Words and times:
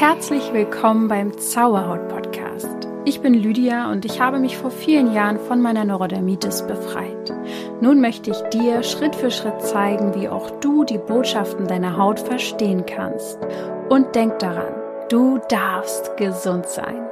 Herzlich 0.00 0.54
willkommen 0.54 1.08
beim 1.08 1.36
Zauberhaut 1.36 2.08
Podcast. 2.08 2.88
Ich 3.04 3.20
bin 3.20 3.34
Lydia 3.34 3.92
und 3.92 4.06
ich 4.06 4.18
habe 4.18 4.38
mich 4.38 4.56
vor 4.56 4.70
vielen 4.70 5.12
Jahren 5.12 5.38
von 5.38 5.60
meiner 5.60 5.84
Neurodermitis 5.84 6.66
befreit. 6.66 7.30
Nun 7.82 8.00
möchte 8.00 8.30
ich 8.30 8.40
dir 8.48 8.82
Schritt 8.82 9.14
für 9.14 9.30
Schritt 9.30 9.60
zeigen, 9.60 10.14
wie 10.14 10.30
auch 10.30 10.58
du 10.60 10.84
die 10.84 10.96
Botschaften 10.96 11.66
deiner 11.66 11.98
Haut 11.98 12.18
verstehen 12.18 12.86
kannst. 12.86 13.38
Und 13.90 14.14
denk 14.14 14.38
daran, 14.38 14.72
du 15.10 15.38
darfst 15.50 16.16
gesund 16.16 16.64
sein. 16.64 17.06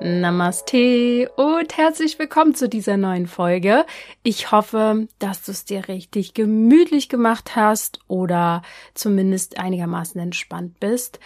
Namaste 0.00 1.30
und 1.36 1.76
herzlich 1.76 2.18
willkommen 2.18 2.54
zu 2.54 2.70
dieser 2.70 2.96
neuen 2.96 3.26
Folge. 3.26 3.84
Ich 4.22 4.52
hoffe, 4.52 5.06
dass 5.18 5.42
du 5.42 5.50
es 5.50 5.66
dir 5.66 5.86
richtig 5.86 6.32
gemütlich 6.32 7.10
gemacht 7.10 7.56
hast 7.56 8.00
oder 8.08 8.62
zumindest 8.94 9.58
einigermaßen 9.58 10.18
entspannt 10.18 10.80
bist. 10.80 11.20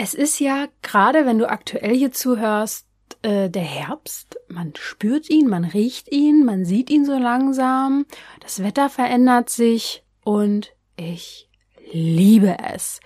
Es 0.00 0.14
ist 0.14 0.38
ja 0.38 0.68
gerade, 0.80 1.26
wenn 1.26 1.38
du 1.38 1.50
aktuell 1.50 1.92
hier 1.92 2.12
zuhörst, 2.12 2.86
äh, 3.22 3.50
der 3.50 3.62
Herbst. 3.62 4.38
Man 4.46 4.72
spürt 4.76 5.28
ihn, 5.28 5.48
man 5.48 5.64
riecht 5.64 6.12
ihn, 6.12 6.44
man 6.44 6.64
sieht 6.64 6.88
ihn 6.88 7.04
so 7.04 7.18
langsam. 7.18 8.06
Das 8.38 8.62
Wetter 8.62 8.90
verändert 8.90 9.50
sich 9.50 10.04
und 10.22 10.72
ich 10.96 11.48
liebe 11.92 12.56
es. 12.72 13.00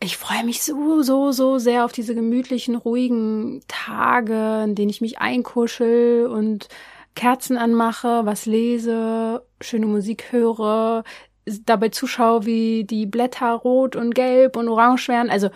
Ich 0.00 0.16
freue 0.16 0.44
mich 0.44 0.62
so, 0.62 1.02
so, 1.02 1.32
so 1.32 1.58
sehr 1.58 1.84
auf 1.84 1.90
diese 1.90 2.14
gemütlichen, 2.14 2.76
ruhigen 2.76 3.60
Tage, 3.66 4.62
in 4.62 4.76
denen 4.76 4.90
ich 4.90 5.00
mich 5.00 5.18
einkuschel 5.18 6.28
und 6.28 6.68
Kerzen 7.16 7.56
anmache, 7.56 8.24
was 8.24 8.46
lese, 8.46 9.44
schöne 9.60 9.86
Musik 9.86 10.30
höre, 10.30 11.02
dabei 11.46 11.88
zuschaue, 11.88 12.46
wie 12.46 12.84
die 12.84 13.06
Blätter 13.06 13.52
rot 13.52 13.96
und 13.96 14.14
gelb 14.14 14.56
und 14.56 14.68
orange 14.68 15.08
werden. 15.08 15.30
Also 15.30 15.50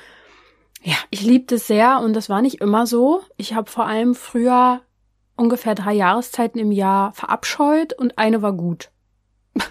ja, 0.82 0.96
ich 1.10 1.22
liebe 1.22 1.46
das 1.46 1.66
sehr 1.66 2.00
und 2.00 2.14
das 2.14 2.28
war 2.28 2.42
nicht 2.42 2.60
immer 2.60 2.86
so. 2.86 3.22
Ich 3.36 3.54
habe 3.54 3.70
vor 3.70 3.86
allem 3.86 4.14
früher 4.14 4.82
ungefähr 5.36 5.74
drei 5.74 5.94
Jahreszeiten 5.94 6.58
im 6.58 6.72
Jahr 6.72 7.12
verabscheut 7.12 7.92
und 7.92 8.18
eine 8.18 8.42
war 8.42 8.52
gut. 8.52 8.90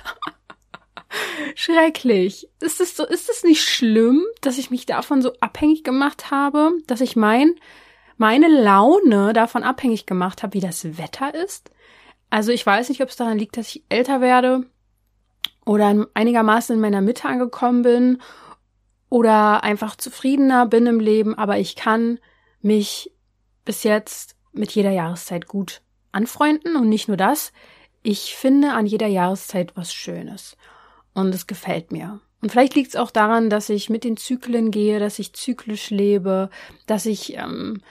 Schrecklich. 1.56 2.50
Ist 2.60 2.82
es 2.82 2.96
so, 2.96 3.06
ist 3.06 3.30
es 3.30 3.44
nicht 3.44 3.64
schlimm, 3.64 4.24
dass 4.42 4.58
ich 4.58 4.72
mich 4.72 4.86
davon 4.86 5.22
so 5.22 5.34
abhängig 5.40 5.84
gemacht 5.84 6.32
habe, 6.32 6.72
dass 6.88 7.02
ich 7.02 7.16
mein, 7.16 7.56
meine 8.18 8.48
Laune 8.48 9.34
davon 9.34 9.64
abhängig 9.64 10.06
gemacht 10.06 10.44
habe, 10.44 10.54
wie 10.54 10.60
das 10.60 10.98
Wetter 10.98 11.34
ist? 11.34 11.72
Also 12.30 12.52
ich 12.52 12.66
weiß 12.66 12.90
nicht, 12.90 13.02
ob 13.02 13.10
es 13.10 13.16
daran 13.16 13.38
liegt, 13.38 13.56
dass 13.58 13.70
ich 13.70 13.84
älter 13.90 14.20
werde 14.20 14.66
oder 15.66 16.08
einigermaßen 16.14 16.76
in 16.76 16.82
meiner 16.82 17.02
Mitte 17.02 17.28
angekommen 17.28 17.82
bin 17.82 18.22
oder 19.10 19.64
einfach 19.64 19.96
zufriedener 19.96 20.66
bin 20.66 20.86
im 20.88 21.00
Leben, 21.00 21.36
aber 21.36 21.58
ich 21.58 21.76
kann 21.76 22.20
mich 22.62 23.12
bis 23.66 23.84
jetzt 23.84 24.36
mit 24.52 24.72
jeder 24.72 24.92
Jahreszeit 24.92 25.48
gut 25.48 25.82
anfreunden 26.12 26.76
und 26.76 26.88
nicht 26.88 27.08
nur 27.08 27.18
das. 27.18 27.52
Ich 28.04 28.36
finde 28.36 28.74
an 28.74 28.86
jeder 28.86 29.08
Jahreszeit 29.08 29.76
was 29.76 29.94
Schönes 29.94 30.56
und 31.14 31.34
es 31.34 31.48
gefällt 31.48 31.92
mir. 31.92 32.22
Und 32.42 32.52
vielleicht 32.52 32.76
liegt 32.76 32.90
es 32.90 32.96
auch 32.96 33.10
daran, 33.10 33.50
dass 33.50 33.70
ich 33.70 33.90
mit 33.90 34.04
den 34.04 34.18
Zyklen 34.18 34.70
gehe, 34.70 35.00
dass 35.00 35.18
ich 35.18 35.34
zyklisch 35.34 35.90
lebe, 35.90 36.50
dass 36.86 37.08
ich 37.08 37.36
ähm, 37.36 37.82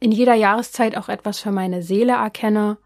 in 0.00 0.12
jeder 0.12 0.34
Jahreszeit 0.34 0.96
auch 0.96 1.08
etwas 1.08 1.40
für 1.40 1.52
meine 1.52 1.82
Seele 1.82 2.12
erkenne. 2.12 2.76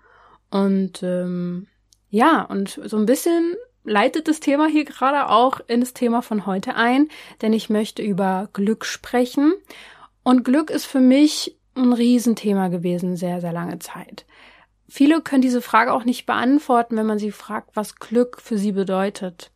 Und 0.51 1.03
ähm, 1.03 1.67
ja, 2.11 2.43
und 2.43 2.81
so 2.85 2.97
ein 2.97 3.07
bisschen 3.07 3.57
leitet 3.87 4.29
das 4.29 4.41
Thema 4.41 4.67
hier 4.67 4.85
gerade 4.85 5.31
auch 5.31 5.61
in 5.69 5.81
das 5.81 5.95
Thema 5.95 6.21
von 6.21 6.45
heute 6.45 6.75
ein, 6.75 7.09
denn 7.41 7.53
ich 7.53 7.71
möchte 7.71 8.03
über 8.03 8.51
Glück 8.53 8.85
sprechen. 8.85 9.55
Und 10.23 10.45
Glück 10.45 10.71
ist 10.71 10.87
für 10.87 11.01
mich 11.01 11.57
ein 11.75 11.93
Riesenthema 11.93 12.69
gewesen, 12.69 13.17
sehr, 13.17 13.41
sehr 13.41 13.53
lange 13.53 13.79
Zeit. 13.79 14.27
Viele 14.89 15.21
können 15.21 15.43
diese 15.43 15.63
Frage 15.63 15.93
auch 15.93 16.05
nicht 16.05 16.27
beantworten, 16.27 16.97
wenn 16.97 17.07
man 17.07 17.19
sie 17.19 17.33
fragt, 17.33 17.71
was 17.75 17.97
Glück 17.97 18.41
für 18.41 18.59
sie 18.59 18.73
bedeutet. 18.73 19.51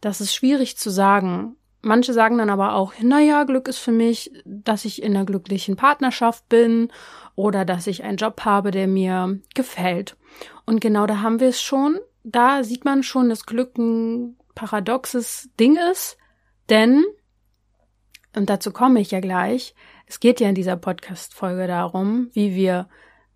Das 0.00 0.20
ist 0.20 0.34
schwierig 0.34 0.76
zu 0.76 0.90
sagen. 0.90 1.56
Manche 1.82 2.12
sagen 2.12 2.38
dann 2.38 2.50
aber 2.50 2.74
auch, 2.74 2.94
naja, 3.00 3.44
Glück 3.44 3.68
ist 3.68 3.78
für 3.78 3.92
mich, 3.92 4.32
dass 4.44 4.84
ich 4.84 5.02
in 5.02 5.14
einer 5.14 5.24
glücklichen 5.24 5.76
Partnerschaft 5.76 6.48
bin 6.48 6.88
oder 7.36 7.64
dass 7.64 7.86
ich 7.86 8.02
einen 8.02 8.16
Job 8.16 8.44
habe, 8.44 8.72
der 8.72 8.88
mir 8.88 9.38
gefällt. 9.54 10.16
Und 10.64 10.80
genau 10.80 11.06
da 11.06 11.20
haben 11.20 11.38
wir 11.38 11.48
es 11.48 11.62
schon. 11.62 11.98
Da 12.28 12.64
sieht 12.64 12.84
man 12.84 13.04
schon, 13.04 13.28
dass 13.28 13.46
Glück 13.46 13.78
ein 13.78 14.36
paradoxes 14.56 15.48
Ding 15.60 15.78
ist, 15.92 16.16
denn, 16.68 17.04
und 18.34 18.50
dazu 18.50 18.72
komme 18.72 19.00
ich 19.00 19.12
ja 19.12 19.20
gleich, 19.20 19.76
es 20.06 20.18
geht 20.18 20.40
ja 20.40 20.48
in 20.48 20.56
dieser 20.56 20.76
Podcast-Folge 20.76 21.68
darum, 21.68 22.30
wie 22.32 22.56
wir 22.56 22.88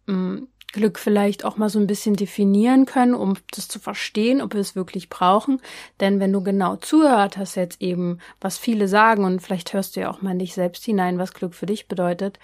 mh, 0.07 0.15
mm, 0.17 0.49
Glück 0.73 0.99
vielleicht 0.99 1.45
auch 1.45 1.57
mal 1.57 1.69
so 1.69 1.79
ein 1.79 1.87
bisschen 1.87 2.17
definieren 2.17 2.85
können, 2.85 3.15
um 3.15 3.37
das 3.53 3.69
zu 3.69 3.79
verstehen, 3.79 4.41
ob 4.41 4.55
wir 4.55 4.61
es 4.61 4.75
wirklich 4.75 5.09
brauchen. 5.09 5.61
Denn 6.01 6.19
wenn 6.19 6.33
du 6.33 6.43
genau 6.43 6.75
zuhört 6.75 7.37
hast 7.37 7.55
jetzt 7.55 7.81
eben, 7.81 8.19
was 8.41 8.59
viele 8.59 8.89
sagen, 8.89 9.25
und 9.25 9.41
vielleicht 9.41 9.73
hörst 9.73 9.95
du 9.95 10.01
ja 10.01 10.11
auch 10.11 10.21
mal 10.21 10.35
nicht 10.35 10.55
selbst 10.55 10.85
hinein, 10.85 11.19
was 11.19 11.33
Glück 11.33 11.55
für 11.55 11.67
dich 11.67 11.87
bedeutet. 11.87 12.41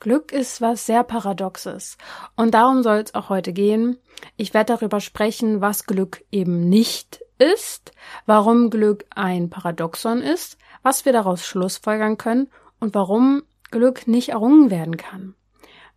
Glück 0.00 0.32
ist 0.32 0.60
was 0.60 0.86
sehr 0.86 1.02
Paradoxes. 1.02 1.98
Und 2.36 2.54
darum 2.54 2.82
soll 2.82 2.98
es 2.98 3.14
auch 3.14 3.28
heute 3.28 3.52
gehen. 3.52 3.98
Ich 4.36 4.54
werde 4.54 4.74
darüber 4.74 5.00
sprechen, 5.00 5.60
was 5.60 5.86
Glück 5.86 6.24
eben 6.30 6.68
nicht 6.68 7.20
ist, 7.38 7.92
warum 8.26 8.70
Glück 8.70 9.04
ein 9.10 9.50
Paradoxon 9.50 10.22
ist, 10.22 10.58
was 10.82 11.04
wir 11.04 11.12
daraus 11.12 11.44
schlussfolgern 11.44 12.18
können 12.18 12.48
und 12.80 12.94
warum 12.94 13.42
Glück 13.70 14.06
nicht 14.06 14.30
errungen 14.30 14.70
werden 14.70 14.96
kann 14.96 15.34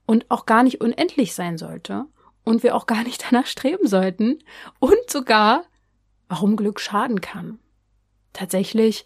und 0.05 0.29
auch 0.29 0.45
gar 0.45 0.63
nicht 0.63 0.81
unendlich 0.81 1.33
sein 1.33 1.57
sollte 1.57 2.05
und 2.43 2.63
wir 2.63 2.75
auch 2.75 2.85
gar 2.85 3.03
nicht 3.03 3.23
danach 3.29 3.45
streben 3.45 3.87
sollten 3.87 4.39
und 4.79 5.09
sogar, 5.09 5.63
warum 6.27 6.55
Glück 6.55 6.79
schaden 6.79 7.21
kann. 7.21 7.59
Tatsächlich 8.33 9.05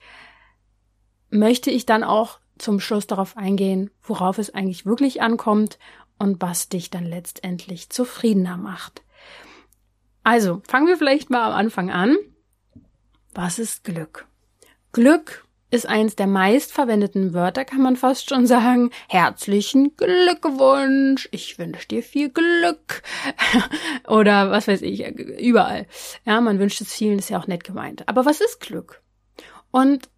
möchte 1.30 1.72
ich 1.72 1.86
dann 1.86 2.04
auch 2.04 2.40
zum 2.58 2.80
Schluss 2.80 3.08
darauf 3.08 3.38
eingehen, 3.38 3.92
worauf 4.02 4.38
es 4.38 4.54
eigentlich 4.54 4.86
wirklich 4.86 5.22
ankommt 5.22 5.78
und 6.18 6.42
was 6.42 6.70
dich 6.70 6.90
dann 6.90 7.06
letztendlich 7.06 7.90
zufriedener 7.90 8.58
macht. 8.58 9.04
Also, 10.24 10.62
fangen 10.68 10.88
wir 10.88 10.98
vielleicht 10.98 11.30
mal 11.30 11.46
am 11.46 11.54
Anfang 11.54 11.92
an. 11.92 12.18
Was 13.34 13.60
ist 13.60 13.84
Glück? 13.84 14.28
Glück 14.92 15.46
ist 15.72 15.88
eins 15.88 16.16
der 16.16 16.28
meistverwendeten 16.28 17.34
Wörter, 17.34 17.66
kann 17.66 17.82
man 17.82 17.98
fast 17.98 18.30
schon 18.30 18.48
sagen. 18.48 18.92
Herzlichen 19.10 19.96
Glückwunsch. 19.98 21.28
Ich 21.32 21.60
wünsche 21.60 21.88
dir 21.88 22.02
viel 22.02 22.30
Glück. 22.30 23.04
Oder 24.08 24.52
was 24.52 24.68
weiß 24.68 24.82
ich, 24.84 25.06
überall. 25.06 25.86
Ja, 26.24 26.40
man 26.40 26.60
wünscht 26.60 26.82
es 26.82 26.94
vielen, 26.94 27.20
ist 27.20 27.30
ja 27.30 27.40
auch 27.40 27.48
nett 27.48 27.64
gemeint. 27.64 28.08
Aber 28.08 28.26
was 28.26 28.42
ist 28.42 28.62
Glück? 28.62 29.02
Und 29.72 30.10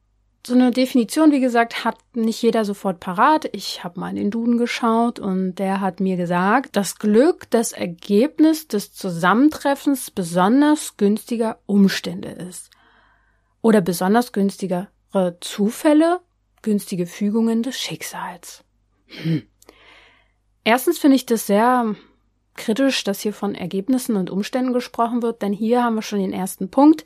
so 0.45 0.53
eine 0.53 0.71
Definition, 0.71 1.31
wie 1.31 1.39
gesagt, 1.41 1.83
hat 1.83 1.97
nicht 2.13 2.41
jeder 2.41 2.63
sofort 2.63 2.99
parat. 2.99 3.49
Ich 3.51 3.83
habe 3.83 3.99
mal 3.99 4.09
in 4.09 4.15
den 4.15 4.31
Duden 4.31 4.57
geschaut 4.57 5.19
und 5.19 5.55
der 5.55 5.81
hat 5.81 5.99
mir 5.99 6.15
gesagt, 6.15 6.75
dass 6.75 6.99
Glück 6.99 7.49
das 7.49 7.73
Ergebnis 7.73 8.67
des 8.67 8.93
Zusammentreffens 8.93 10.11
besonders 10.11 10.95
günstiger 10.95 11.59
Umstände 11.65 12.29
ist. 12.29 12.69
Oder 13.61 13.81
besonders 13.81 14.31
günstiger 14.31 14.87
Zufälle, 15.41 16.21
günstige 16.61 17.07
Fügungen 17.07 17.63
des 17.63 17.77
Schicksals. 17.77 18.63
Hm. 19.07 19.43
Erstens 20.63 20.99
finde 20.99 21.15
ich 21.15 21.25
das 21.25 21.47
sehr 21.47 21.95
kritisch, 22.55 23.03
dass 23.03 23.21
hier 23.21 23.33
von 23.33 23.55
Ergebnissen 23.55 24.15
und 24.15 24.29
Umständen 24.29 24.73
gesprochen 24.73 25.21
wird, 25.21 25.41
denn 25.41 25.53
hier 25.53 25.83
haben 25.83 25.95
wir 25.95 26.01
schon 26.01 26.19
den 26.19 26.33
ersten 26.33 26.69
Punkt. 26.69 27.05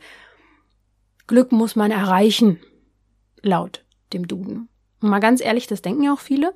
Glück 1.28 1.52
muss 1.52 1.75
man 1.75 1.91
erreichen, 1.91 2.59
laut 3.41 3.84
dem 4.13 4.28
Duden. 4.28 4.69
Und 5.02 5.09
mal 5.09 5.20
ganz 5.20 5.41
ehrlich, 5.41 5.67
das 5.67 5.82
denken 5.82 6.03
ja 6.03 6.14
auch 6.14 6.20
viele, 6.20 6.53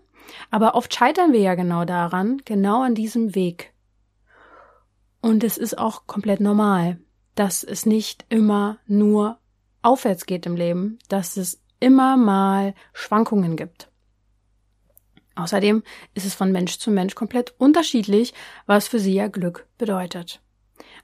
aber 0.51 0.75
oft 0.75 0.93
scheitern 0.93 1.33
wir 1.33 1.39
ja 1.39 1.55
genau 1.55 1.85
daran, 1.85 2.41
genau 2.45 2.83
an 2.83 2.95
diesem 2.95 3.35
Weg. 3.35 3.73
Und 5.21 5.43
es 5.43 5.57
ist 5.57 5.77
auch 5.77 6.05
komplett 6.05 6.39
normal, 6.39 6.99
dass 7.33 7.63
es 7.63 7.85
nicht 7.85 8.25
immer 8.29 8.77
nur 8.85 9.39
aufwärts 9.81 10.25
geht 10.25 10.45
im 10.45 10.55
Leben, 10.55 10.99
dass 11.09 11.37
es 11.37 11.61
immer 11.79 12.17
mal 12.17 12.73
Schwankungen 12.93 13.55
gibt. 13.55 13.89
Außerdem 15.35 15.83
ist 16.13 16.25
es 16.25 16.33
von 16.33 16.51
Mensch 16.51 16.79
zu 16.79 16.91
Mensch 16.91 17.13
komplett 17.13 17.53
unterschiedlich, 17.57 18.33
was 18.65 18.87
für 18.87 18.99
sie 18.99 19.13
ja 19.13 19.27
Glück 19.27 19.67
bedeutet. 19.77 20.41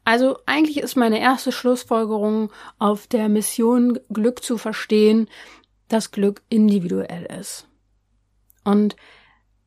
Also 0.04 0.40
eigentlich 0.46 0.80
ist 0.80 0.96
meine 0.96 1.20
erste 1.20 1.52
Schlussfolgerung 1.52 2.52
auf 2.80 3.08
der 3.08 3.30
Mission 3.30 4.00
Glück 4.12 4.44
zu 4.44 4.58
verstehen, 4.58 5.28
dass 5.94 6.12
Glück 6.12 6.42
individuell 6.50 7.26
ist. 7.40 7.68
Und 8.64 8.96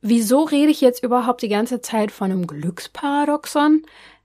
wieso 0.00 0.44
rede 0.44 0.71
ich 0.71 0.81
jetzt 0.81 1.03
überhaupt 1.03 1.43
die 1.43 1.49
ganze 1.49 1.81
Zeit 1.81 2.12
von 2.12 2.31
einem 2.31 2.47
Glücksparadoxon? 2.47 3.82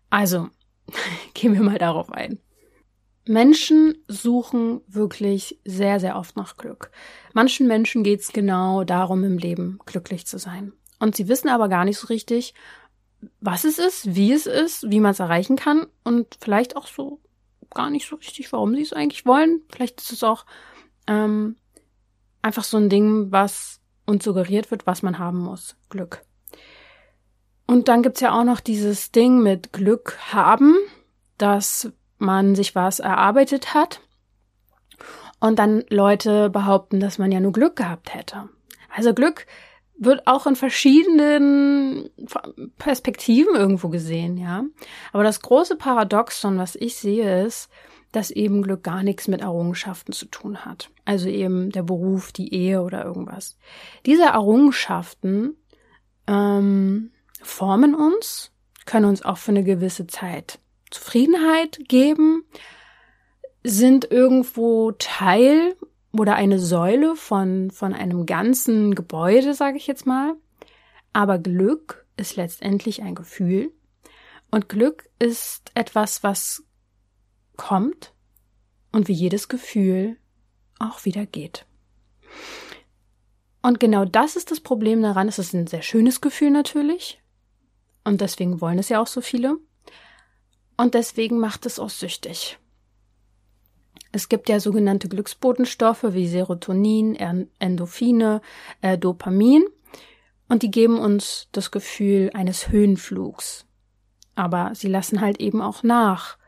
Also, 0.10 0.50
gehen 1.34 1.54
wir 1.54 1.62
mal 1.62 1.78
darauf 1.78 2.12
ein. 2.12 2.40
Menschen 3.26 4.04
suchen 4.08 4.82
wirklich 4.88 5.60
sehr, 5.64 6.00
sehr 6.00 6.16
oft 6.16 6.36
nach 6.36 6.58
Glück. 6.58 6.90
Manchen 7.34 7.68
Menschen 7.68 8.04
geht 8.04 8.22
es 8.22 8.34
genau 8.34 8.84
darum, 8.84 9.24
im 9.24 9.38
Leben 9.38 9.80
glücklich 9.86 10.26
zu 10.26 10.40
sein. 10.40 10.74
Und 11.00 11.16
sie 11.16 11.28
wissen 11.28 11.50
aber 11.50 11.70
gar 11.70 11.86
nicht 11.86 11.98
so 11.98 12.08
richtig, 12.08 12.56
was 13.40 13.66
es 13.66 13.78
ist, 13.78 14.16
wie 14.16 14.32
es 14.32 14.46
ist, 14.46 14.90
wie 14.90 15.00
man 15.00 15.12
es 15.12 15.20
erreichen 15.20 15.58
kann 15.58 15.88
und 16.04 16.38
vielleicht 16.40 16.76
auch 16.76 16.88
so 16.88 17.20
gar 17.70 17.90
nicht 17.90 18.08
so 18.08 18.16
richtig, 18.16 18.52
warum 18.52 18.74
sie 18.74 18.82
es 18.82 18.94
eigentlich 18.94 19.26
wollen. 19.26 19.62
Vielleicht 19.72 20.02
ist 20.02 20.12
es 20.12 20.24
auch 20.24 20.46
ähm, 21.08 21.56
einfach 22.42 22.64
so 22.64 22.78
ein 22.78 22.90
Ding, 22.90 23.32
was 23.32 23.80
uns 24.06 24.24
suggeriert 24.24 24.72
wird, 24.72 24.88
was 24.88 25.04
man 25.04 25.20
haben 25.20 25.40
muss. 25.40 25.76
Glück. 25.90 26.24
Und 27.68 27.88
dann 27.88 28.02
gibt's 28.02 28.22
ja 28.22 28.38
auch 28.38 28.44
noch 28.44 28.60
dieses 28.60 29.12
Ding 29.12 29.44
mit 29.44 29.74
Glück 29.74 30.18
haben, 30.34 30.76
dass 31.38 31.92
man 32.18 32.56
sich 32.56 32.76
was 32.76 33.00
erarbeitet 33.00 33.74
hat 33.74 34.02
und 35.40 35.60
dann 35.60 35.84
Leute 35.90 36.50
behaupten, 36.50 37.00
dass 37.00 37.18
man 37.18 37.32
ja 37.32 37.40
nur 37.40 37.54
Glück 37.54 37.76
gehabt 37.76 38.14
hätte. 38.14 38.50
Also 38.94 39.14
Glück 39.14 39.46
wird 39.98 40.28
auch 40.28 40.48
in 40.48 40.56
verschiedenen 40.56 42.10
Perspektiven 42.78 43.56
irgendwo 43.56 43.90
gesehen, 43.90 44.38
ja. 44.38 44.64
Aber 45.12 45.24
das 45.24 45.42
große 45.42 45.76
Paradoxon, 45.76 46.58
was 46.58 46.76
ich 46.76 46.96
sehe, 46.96 47.46
ist, 47.46 47.70
dass 48.12 48.32
eben 48.32 48.64
Glück 48.64 48.84
gar 48.84 49.04
nichts 49.04 49.28
mit 49.28 49.42
Errungenschaften 49.42 50.14
zu 50.14 50.26
tun 50.26 50.66
hat. 50.66 50.90
Also 51.06 51.30
eben 51.30 51.72
der 51.72 51.84
Beruf, 51.84 52.32
die 52.32 52.54
Ehe 52.54 52.82
oder 52.82 53.06
irgendwas. 53.06 53.58
Diese 54.06 54.24
Errungenschaften 54.24 55.56
ähm, 56.28 57.12
formen 57.42 57.94
uns, 57.96 58.52
können 58.86 59.06
uns 59.06 59.24
auch 59.24 59.38
für 59.38 59.52
eine 59.52 59.64
gewisse 59.64 60.08
Zeit 60.08 60.60
Zufriedenheit 60.90 61.80
geben, 61.88 62.46
sind 63.64 64.10
irgendwo 64.10 64.92
Teil 64.94 65.76
oder 66.12 66.36
eine 66.36 66.58
Säule 66.58 67.16
von, 67.16 67.70
von 67.70 67.94
einem 67.94 68.26
ganzen 68.26 68.96
Gebäude, 68.96 69.54
sage 69.54 69.78
ich 69.78 69.86
jetzt 69.86 70.08
mal. 70.08 70.34
Aber 71.14 71.38
Glück 71.38 72.06
ist 72.18 72.36
letztendlich 72.36 73.04
ein 73.04 73.16
Gefühl. 73.16 73.72
Und 74.52 74.70
Glück 74.70 75.10
ist 75.20 75.72
etwas, 75.76 76.24
was 76.24 76.64
kommt 77.60 78.14
und 78.94 79.10
wie 79.10 79.14
jedes 79.14 79.50
Gefühl 79.50 80.16
auch 80.80 81.04
wieder 81.04 81.26
geht. 81.26 81.66
Und 83.62 83.82
genau 83.82 84.06
das 84.06 84.38
ist 84.38 84.50
das 84.50 84.62
Problem 84.62 85.02
daran. 85.02 85.28
Es 85.28 85.38
ist 85.38 85.54
ein 85.54 85.68
sehr 85.68 85.82
schönes 85.82 86.22
Gefühl 86.22 86.52
natürlich. 86.52 87.22
Und 88.06 88.22
deswegen 88.22 88.62
wollen 88.62 88.80
es 88.80 88.88
ja 88.88 89.02
auch 89.02 89.08
so 89.08 89.20
viele. 89.20 89.58
Und 90.78 90.94
deswegen 90.94 91.38
macht 91.40 91.66
es 91.66 91.78
auch 91.78 91.90
süchtig. 91.90 92.58
Es 94.14 94.30
gibt 94.30 94.48
ja 94.48 94.62
sogenannte 94.62 95.10
Glücksbotenstoffe 95.10 96.06
wie 96.14 96.28
Serotonin, 96.28 97.16
Endorphine, 97.60 98.42
äh, 98.82 98.98
Dopamin 98.98 99.66
und 100.48 100.64
die 100.64 100.72
geben 100.72 100.98
uns 100.98 101.48
das 101.52 101.70
Gefühl 101.70 102.32
eines 102.34 102.70
Höhenflugs. 102.70 103.66
Aber 104.34 104.74
sie 104.74 104.88
lassen 104.88 105.22
halt 105.22 105.40
eben 105.42 105.62
auch 105.62 105.84
nach. 105.84 106.39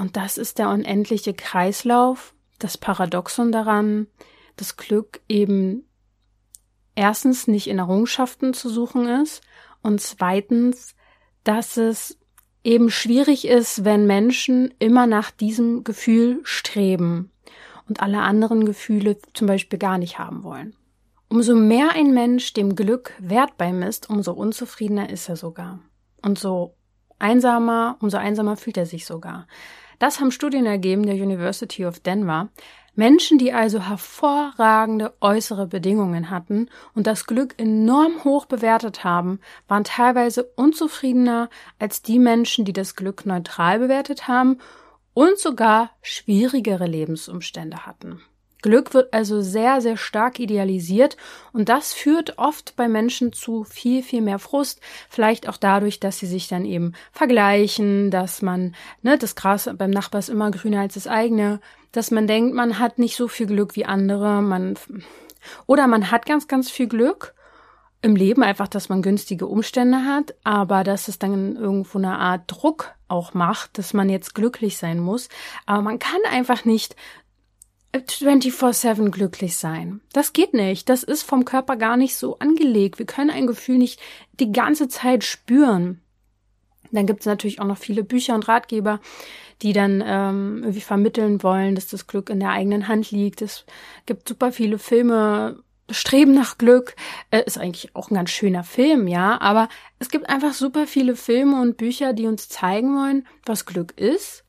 Und 0.00 0.16
das 0.16 0.38
ist 0.38 0.58
der 0.58 0.70
unendliche 0.70 1.34
Kreislauf, 1.34 2.34
das 2.58 2.78
Paradoxon 2.78 3.52
daran, 3.52 4.06
dass 4.56 4.78
Glück 4.78 5.20
eben 5.28 5.84
erstens 6.94 7.46
nicht 7.46 7.66
in 7.66 7.78
Errungenschaften 7.78 8.54
zu 8.54 8.70
suchen 8.70 9.06
ist 9.06 9.42
und 9.82 10.00
zweitens, 10.00 10.94
dass 11.44 11.76
es 11.76 12.18
eben 12.64 12.90
schwierig 12.90 13.46
ist, 13.46 13.84
wenn 13.84 14.06
Menschen 14.06 14.72
immer 14.78 15.06
nach 15.06 15.30
diesem 15.30 15.84
Gefühl 15.84 16.40
streben 16.44 17.30
und 17.86 18.00
alle 18.00 18.20
anderen 18.20 18.64
Gefühle 18.64 19.18
zum 19.34 19.48
Beispiel 19.48 19.78
gar 19.78 19.98
nicht 19.98 20.18
haben 20.18 20.44
wollen. 20.44 20.74
Umso 21.28 21.54
mehr 21.54 21.90
ein 21.94 22.14
Mensch 22.14 22.54
dem 22.54 22.74
Glück 22.74 23.12
Wert 23.18 23.58
beimisst, 23.58 24.08
umso 24.08 24.32
unzufriedener 24.32 25.10
ist 25.10 25.28
er 25.28 25.36
sogar. 25.36 25.78
Und 26.22 26.38
so 26.38 26.74
einsamer, 27.18 27.98
umso 28.00 28.16
einsamer 28.16 28.56
fühlt 28.56 28.78
er 28.78 28.86
sich 28.86 29.04
sogar. 29.04 29.46
Das 30.00 30.18
haben 30.18 30.32
Studien 30.32 30.64
ergeben 30.64 31.04
der 31.04 31.14
University 31.14 31.84
of 31.84 32.00
Denver, 32.00 32.48
Menschen, 32.94 33.36
die 33.36 33.52
also 33.52 33.80
hervorragende 33.80 35.14
äußere 35.20 35.66
Bedingungen 35.66 36.30
hatten 36.30 36.70
und 36.94 37.06
das 37.06 37.26
Glück 37.26 37.54
enorm 37.58 38.24
hoch 38.24 38.46
bewertet 38.46 39.04
haben, 39.04 39.40
waren 39.68 39.84
teilweise 39.84 40.44
unzufriedener 40.56 41.50
als 41.78 42.00
die 42.00 42.18
Menschen, 42.18 42.64
die 42.64 42.72
das 42.72 42.96
Glück 42.96 43.26
neutral 43.26 43.78
bewertet 43.78 44.26
haben 44.26 44.58
und 45.12 45.38
sogar 45.38 45.90
schwierigere 46.00 46.86
Lebensumstände 46.86 47.84
hatten. 47.84 48.22
Glück 48.62 48.94
wird 48.94 49.12
also 49.12 49.40
sehr, 49.40 49.80
sehr 49.80 49.96
stark 49.96 50.38
idealisiert 50.38 51.16
und 51.52 51.68
das 51.68 51.92
führt 51.92 52.38
oft 52.38 52.76
bei 52.76 52.88
Menschen 52.88 53.32
zu 53.32 53.64
viel, 53.64 54.02
viel 54.02 54.20
mehr 54.20 54.38
Frust. 54.38 54.80
Vielleicht 55.08 55.48
auch 55.48 55.56
dadurch, 55.56 56.00
dass 56.00 56.18
sie 56.18 56.26
sich 56.26 56.48
dann 56.48 56.64
eben 56.64 56.92
vergleichen, 57.12 58.10
dass 58.10 58.42
man, 58.42 58.74
ne, 59.02 59.18
das 59.18 59.34
Gras 59.34 59.68
beim 59.76 59.90
Nachbar 59.90 60.18
ist 60.18 60.28
immer 60.28 60.50
grüner 60.50 60.80
als 60.80 60.94
das 60.94 61.06
eigene, 61.06 61.60
dass 61.92 62.10
man 62.10 62.26
denkt, 62.26 62.54
man 62.54 62.78
hat 62.78 62.98
nicht 62.98 63.16
so 63.16 63.28
viel 63.28 63.46
Glück 63.46 63.76
wie 63.76 63.84
andere, 63.84 64.42
man, 64.42 64.78
oder 65.66 65.86
man 65.86 66.10
hat 66.10 66.26
ganz, 66.26 66.48
ganz 66.48 66.70
viel 66.70 66.88
Glück 66.88 67.34
im 68.02 68.16
Leben 68.16 68.42
einfach, 68.42 68.68
dass 68.68 68.88
man 68.88 69.02
günstige 69.02 69.46
Umstände 69.46 70.04
hat, 70.04 70.34
aber 70.42 70.84
dass 70.84 71.08
es 71.08 71.18
dann 71.18 71.56
irgendwo 71.56 71.98
eine 71.98 72.18
Art 72.18 72.42
Druck 72.46 72.92
auch 73.08 73.34
macht, 73.34 73.76
dass 73.76 73.92
man 73.92 74.08
jetzt 74.08 74.34
glücklich 74.34 74.78
sein 74.78 74.98
muss. 74.98 75.28
Aber 75.66 75.82
man 75.82 75.98
kann 75.98 76.20
einfach 76.30 76.64
nicht 76.64 76.96
24-7 77.94 79.10
glücklich 79.10 79.56
sein. 79.56 80.00
Das 80.12 80.32
geht 80.32 80.54
nicht. 80.54 80.88
Das 80.88 81.02
ist 81.02 81.22
vom 81.22 81.44
Körper 81.44 81.76
gar 81.76 81.96
nicht 81.96 82.16
so 82.16 82.38
angelegt. 82.38 82.98
Wir 82.98 83.06
können 83.06 83.30
ein 83.30 83.46
Gefühl 83.46 83.78
nicht 83.78 84.00
die 84.38 84.52
ganze 84.52 84.88
Zeit 84.88 85.24
spüren. 85.24 86.00
Dann 86.92 87.06
gibt 87.06 87.20
es 87.20 87.26
natürlich 87.26 87.60
auch 87.60 87.66
noch 87.66 87.78
viele 87.78 88.02
Bücher 88.04 88.34
und 88.34 88.48
Ratgeber, 88.48 89.00
die 89.62 89.72
dann 89.72 90.02
ähm, 90.04 90.58
irgendwie 90.62 90.80
vermitteln 90.80 91.42
wollen, 91.42 91.74
dass 91.74 91.86
das 91.86 92.06
Glück 92.06 92.30
in 92.30 92.40
der 92.40 92.50
eigenen 92.50 92.88
Hand 92.88 93.10
liegt. 93.10 93.42
Es 93.42 93.64
gibt 94.06 94.28
super 94.28 94.52
viele 94.52 94.78
Filme, 94.78 95.62
Streben 95.92 96.34
nach 96.34 96.56
Glück 96.58 96.94
äh, 97.30 97.42
ist 97.44 97.58
eigentlich 97.58 97.94
auch 97.96 98.10
ein 98.10 98.14
ganz 98.14 98.30
schöner 98.30 98.62
Film, 98.62 99.08
ja, 99.08 99.40
aber 99.40 99.68
es 99.98 100.08
gibt 100.08 100.28
einfach 100.28 100.52
super 100.52 100.86
viele 100.86 101.16
Filme 101.16 101.60
und 101.60 101.76
Bücher, 101.76 102.12
die 102.12 102.26
uns 102.26 102.48
zeigen 102.48 102.96
wollen, 102.96 103.26
was 103.44 103.66
Glück 103.66 103.98
ist 103.98 104.44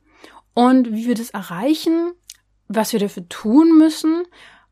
und 0.54 0.92
wie 0.94 1.08
wir 1.08 1.16
das 1.16 1.32
erreichen 1.32 2.12
was 2.76 2.94
wir 2.94 3.00
dafür 3.00 3.28
tun 3.30 3.78
müssen 3.78 4.24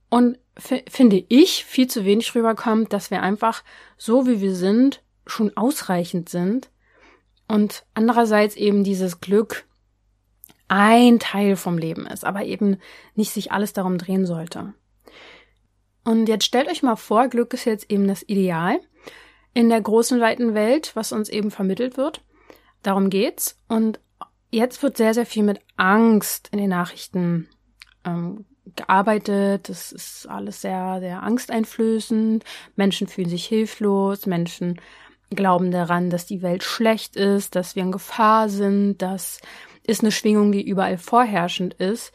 und 0.10 0.38
finde 0.58 1.24
ich 1.30 1.66
viel 1.66 1.88
zu 1.88 2.06
wenig 2.06 2.36
rüberkommt, 2.36 2.92
dass 2.92 3.12
wir 3.12 3.22
einfach 3.22 3.64
so 3.98 4.28
wie 4.28 4.42
wir 4.42 4.54
sind 4.56 5.02
schon 5.26 5.56
ausreichend 5.56 6.30
sind 6.30 6.70
und 7.48 7.86
andererseits 7.94 8.56
eben 8.56 8.84
dieses 8.84 9.22
Glück 9.22 9.66
ein 10.68 11.20
Teil 11.20 11.56
vom 11.56 11.78
Leben 11.78 12.06
ist, 12.06 12.26
aber 12.26 12.44
eben 12.46 12.78
nicht 13.16 13.32
sich 13.32 13.52
alles 13.52 13.74
darum 13.74 13.98
drehen 13.98 14.26
sollte. 14.26 14.74
Und 16.04 16.28
jetzt 16.28 16.46
stellt 16.46 16.70
euch 16.70 16.84
mal 16.84 16.96
vor, 16.96 17.28
Glück 17.28 17.54
ist 17.54 17.66
jetzt 17.66 17.90
eben 17.92 18.08
das 18.08 18.24
Ideal 18.28 18.80
in 19.54 19.70
der 19.70 19.82
großen 19.82 20.22
weiten 20.22 20.54
Welt, 20.54 20.92
was 20.96 21.12
uns 21.12 21.30
eben 21.30 21.52
vermittelt 21.52 21.98
wird. 21.98 22.24
Darum 22.84 23.10
geht's. 23.10 23.58
Und 23.68 24.00
jetzt 24.52 24.82
wird 24.84 24.98
sehr, 24.98 25.14
sehr 25.14 25.26
viel 25.26 25.44
mit 25.44 25.60
Angst 25.76 26.50
in 26.52 26.60
den 26.60 26.70
Nachrichten 26.70 27.50
ähm, 28.10 28.46
gearbeitet. 28.76 29.70
Das 29.70 29.92
ist 29.92 30.28
alles 30.28 30.62
sehr, 30.62 30.98
sehr 31.00 31.24
angsteinflößend. 31.24 32.44
Menschen 32.76 33.08
fühlen 33.08 33.30
sich 33.30 33.46
hilflos. 33.46 34.26
Menschen 34.26 34.80
glauben 35.30 35.72
daran, 35.72 36.10
dass 36.10 36.26
die 36.26 36.42
Welt 36.42 36.64
schlecht 36.64 37.16
ist, 37.16 37.56
dass 37.56 37.76
wir 37.76 37.84
in 37.84 37.92
Gefahr 37.92 38.50
sind. 38.50 39.02
Das 39.02 39.40
ist 39.86 40.02
eine 40.02 40.12
Schwingung, 40.12 40.52
die 40.52 40.68
überall 40.68 40.98
vorherrschend 40.98 41.76
ist. 41.76 42.12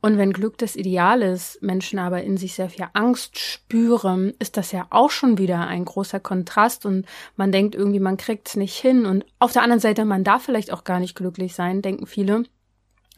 Und 0.00 0.16
wenn 0.16 0.32
Glück 0.32 0.58
das 0.58 0.76
Ideal 0.76 1.22
ist, 1.22 1.60
Menschen 1.60 1.98
aber 1.98 2.22
in 2.22 2.36
sich 2.36 2.54
sehr 2.54 2.70
viel 2.70 2.86
Angst 2.92 3.36
spüren, 3.36 4.32
ist 4.38 4.56
das 4.56 4.70
ja 4.70 4.86
auch 4.90 5.10
schon 5.10 5.38
wieder 5.38 5.66
ein 5.66 5.84
großer 5.84 6.20
Kontrast 6.20 6.86
und 6.86 7.04
man 7.36 7.50
denkt 7.50 7.74
irgendwie, 7.74 7.98
man 7.98 8.16
kriegt's 8.16 8.54
nicht 8.54 8.76
hin. 8.76 9.06
Und 9.06 9.26
auf 9.40 9.52
der 9.52 9.62
anderen 9.62 9.80
Seite, 9.80 10.04
man 10.04 10.22
darf 10.22 10.44
vielleicht 10.44 10.72
auch 10.72 10.84
gar 10.84 11.00
nicht 11.00 11.16
glücklich 11.16 11.54
sein, 11.54 11.82
denken 11.82 12.06
viele. 12.06 12.44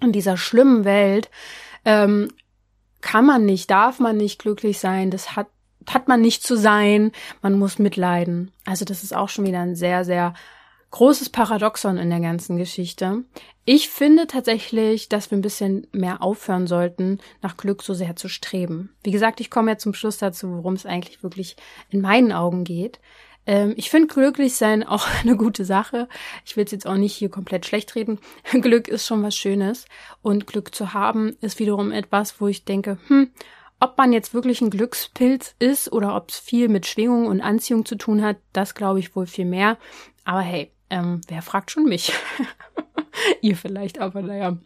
In 0.00 0.12
dieser 0.12 0.36
schlimmen 0.36 0.84
Welt 0.84 1.30
ähm, 1.84 2.28
kann 3.00 3.24
man 3.26 3.44
nicht, 3.44 3.70
darf 3.70 3.98
man 3.98 4.16
nicht 4.16 4.40
glücklich 4.40 4.78
sein, 4.78 5.10
das 5.10 5.36
hat, 5.36 5.48
hat 5.88 6.08
man 6.08 6.20
nicht 6.20 6.42
zu 6.42 6.56
sein, 6.56 7.12
man 7.42 7.58
muss 7.58 7.78
mitleiden. 7.78 8.52
Also 8.64 8.84
das 8.84 9.02
ist 9.02 9.14
auch 9.14 9.28
schon 9.28 9.46
wieder 9.46 9.60
ein 9.60 9.76
sehr, 9.76 10.04
sehr 10.04 10.34
großes 10.90 11.30
Paradoxon 11.30 11.98
in 11.98 12.10
der 12.10 12.20
ganzen 12.20 12.56
Geschichte. 12.56 13.24
Ich 13.64 13.88
finde 13.88 14.26
tatsächlich, 14.26 15.08
dass 15.08 15.30
wir 15.30 15.38
ein 15.38 15.42
bisschen 15.42 15.86
mehr 15.92 16.22
aufhören 16.22 16.66
sollten, 16.66 17.20
nach 17.42 17.56
Glück 17.56 17.82
so 17.82 17.94
sehr 17.94 18.16
zu 18.16 18.28
streben. 18.28 18.92
Wie 19.04 19.12
gesagt, 19.12 19.40
ich 19.40 19.50
komme 19.50 19.70
ja 19.70 19.78
zum 19.78 19.94
Schluss 19.94 20.18
dazu, 20.18 20.50
worum 20.50 20.74
es 20.74 20.86
eigentlich 20.86 21.22
wirklich 21.22 21.56
in 21.90 22.00
meinen 22.00 22.32
Augen 22.32 22.64
geht. 22.64 22.98
Ähm, 23.50 23.74
ich 23.76 23.90
finde 23.90 24.06
glücklich 24.06 24.54
sein 24.54 24.84
auch 24.84 25.08
eine 25.22 25.36
gute 25.36 25.64
Sache. 25.64 26.08
Ich 26.46 26.56
will 26.56 26.64
es 26.64 26.70
jetzt 26.70 26.86
auch 26.86 26.96
nicht 26.96 27.14
hier 27.14 27.28
komplett 27.28 27.66
schlecht 27.66 27.96
reden. 27.96 28.20
Glück 28.52 28.86
ist 28.86 29.06
schon 29.06 29.24
was 29.24 29.34
Schönes 29.34 29.86
und 30.22 30.46
Glück 30.46 30.72
zu 30.72 30.94
haben 30.94 31.36
ist 31.40 31.58
wiederum 31.58 31.90
etwas, 31.90 32.40
wo 32.40 32.46
ich 32.46 32.64
denke, 32.64 32.98
hm, 33.08 33.32
ob 33.80 33.98
man 33.98 34.12
jetzt 34.12 34.34
wirklich 34.34 34.60
ein 34.60 34.70
Glückspilz 34.70 35.56
ist 35.58 35.90
oder 35.90 36.14
ob 36.14 36.30
es 36.30 36.38
viel 36.38 36.68
mit 36.68 36.86
Schwingung 36.86 37.26
und 37.26 37.40
Anziehung 37.40 37.84
zu 37.84 37.96
tun 37.96 38.22
hat, 38.22 38.36
das 38.52 38.76
glaube 38.76 39.00
ich 39.00 39.16
wohl 39.16 39.26
viel 39.26 39.46
mehr. 39.46 39.78
Aber 40.24 40.42
hey, 40.42 40.70
ähm, 40.88 41.20
wer 41.26 41.42
fragt 41.42 41.72
schon 41.72 41.86
mich? 41.86 42.12
Ihr 43.40 43.56
vielleicht, 43.56 43.98
aber 43.98 44.22
naja. 44.22 44.56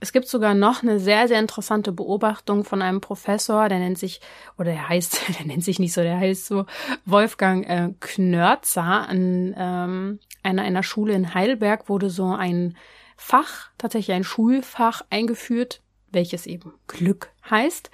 Es 0.00 0.12
gibt 0.12 0.28
sogar 0.28 0.54
noch 0.54 0.82
eine 0.82 0.98
sehr, 0.98 1.28
sehr 1.28 1.38
interessante 1.38 1.92
Beobachtung 1.92 2.64
von 2.64 2.80
einem 2.82 3.00
Professor, 3.00 3.68
der 3.68 3.78
nennt 3.78 3.98
sich, 3.98 4.20
oder 4.56 4.72
der 4.72 4.88
heißt, 4.88 5.20
der 5.38 5.46
nennt 5.46 5.64
sich 5.64 5.78
nicht 5.78 5.92
so, 5.92 6.02
der 6.02 6.18
heißt 6.18 6.46
so 6.46 6.66
Wolfgang 7.04 7.68
äh, 7.68 7.92
Knörzer 8.00 9.08
an 9.08 9.54
ähm, 9.56 10.18
einer, 10.42 10.62
einer 10.62 10.82
Schule 10.82 11.14
in 11.14 11.34
Heidelberg 11.34 11.88
wurde 11.88 12.10
so 12.10 12.32
ein 12.32 12.76
Fach, 13.16 13.68
tatsächlich 13.76 14.16
ein 14.16 14.24
Schulfach 14.24 15.02
eingeführt, 15.10 15.82
welches 16.10 16.46
eben 16.46 16.72
Glück 16.86 17.30
heißt. 17.48 17.90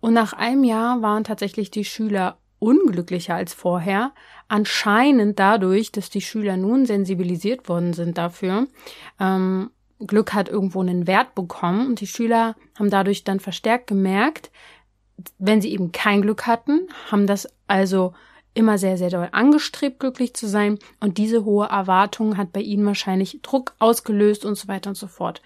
Und 0.00 0.12
nach 0.12 0.34
einem 0.34 0.64
Jahr 0.64 1.00
waren 1.00 1.24
tatsächlich 1.24 1.70
die 1.70 1.86
Schüler 1.86 2.38
unglücklicher 2.58 3.34
als 3.34 3.54
vorher. 3.54 4.12
Anscheinend 4.48 5.38
dadurch, 5.38 5.90
dass 5.90 6.10
die 6.10 6.20
Schüler 6.20 6.56
nun 6.56 6.86
sensibilisiert 6.86 7.68
worden 7.68 7.92
sind 7.92 8.16
dafür. 8.16 8.68
Ähm, 9.18 9.70
Glück 9.98 10.34
hat 10.34 10.48
irgendwo 10.48 10.80
einen 10.80 11.06
Wert 11.06 11.34
bekommen 11.34 11.86
und 11.86 12.00
die 12.00 12.06
Schüler 12.06 12.54
haben 12.78 12.90
dadurch 12.90 13.24
dann 13.24 13.40
verstärkt 13.40 13.86
gemerkt, 13.86 14.50
wenn 15.38 15.60
sie 15.60 15.72
eben 15.72 15.92
kein 15.92 16.22
Glück 16.22 16.46
hatten, 16.46 16.88
haben 17.10 17.26
das 17.26 17.48
also 17.66 18.12
immer 18.54 18.78
sehr, 18.78 18.98
sehr 18.98 19.10
doll 19.10 19.28
angestrebt, 19.32 20.00
glücklich 20.00 20.34
zu 20.34 20.46
sein 20.46 20.78
und 21.00 21.18
diese 21.18 21.44
hohe 21.44 21.66
Erwartung 21.66 22.36
hat 22.36 22.52
bei 22.52 22.60
ihnen 22.60 22.86
wahrscheinlich 22.86 23.40
Druck 23.42 23.74
ausgelöst 23.78 24.44
und 24.44 24.56
so 24.56 24.68
weiter 24.68 24.90
und 24.90 24.96
so 24.96 25.06
fort. 25.06 25.42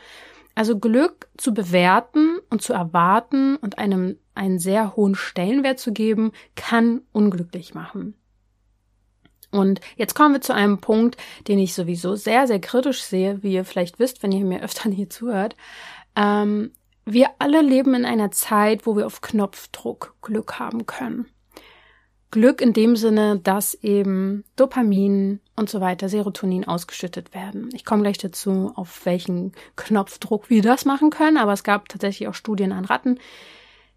Also 0.55 0.79
Glück 0.79 1.29
zu 1.37 1.55
bewerten 1.55 2.39
und 2.51 2.63
zu 2.63 2.73
erwarten 2.73 3.57
und 3.57 3.79
einem 3.79 4.17
einen 4.35 4.59
sehr 4.59 4.97
hohen 4.97 5.15
Stellenwert 5.15 5.79
zu 5.79 5.93
geben, 5.93 6.33
kann 6.57 7.03
unglücklich 7.13 7.75
machen. 7.75 8.15
Und 9.51 9.81
jetzt 9.97 10.15
kommen 10.15 10.35
wir 10.35 10.41
zu 10.41 10.55
einem 10.55 10.79
Punkt, 10.79 11.17
den 11.49 11.59
ich 11.59 11.75
sowieso 11.75 12.15
sehr, 12.15 12.47
sehr 12.47 12.61
kritisch 12.61 13.03
sehe, 13.03 13.43
wie 13.43 13.55
ihr 13.55 13.65
vielleicht 13.65 13.99
wisst, 13.99 14.23
wenn 14.23 14.33
ihr 14.33 14.45
mir 14.45 14.61
öfter 14.63 14.91
hier 14.91 15.11
zuhört. 15.11 15.57
Ähm, 16.17 16.73
wir 17.05 17.31
alle 17.39 17.63
leben 17.63 17.95
in 17.95 18.05
einer 18.05 18.31
Zeit, 18.31 18.87
wo 18.87 18.97
wir 18.97 19.07
auf 19.07 19.21
Knopfdruck 19.21 20.15
Glück 20.23 20.59
haben 20.59 20.87
können. 20.87 21.27
Glück 22.31 22.61
in 22.61 22.73
dem 22.73 22.95
Sinne, 22.95 23.41
dass 23.43 23.75
eben 23.75 24.45
Dopamin 24.55 25.41
und 25.57 25.69
so 25.69 25.81
weiter, 25.81 26.09
Serotonin 26.09 26.65
ausgeschüttet 26.65 27.35
werden. 27.35 27.71
Ich 27.75 27.85
komme 27.85 28.03
gleich 28.03 28.19
dazu, 28.19 28.73
auf 28.77 29.05
welchen 29.05 29.53
Knopfdruck 29.75 30.49
wir 30.49 30.63
das 30.63 30.85
machen 30.85 31.11
können, 31.11 31.39
aber 31.39 31.53
es 31.53 31.65
gab 31.65 31.89
tatsächlich 31.89 32.29
auch 32.29 32.35
Studien 32.35 32.71
an 32.71 32.85
Ratten, 32.85 33.19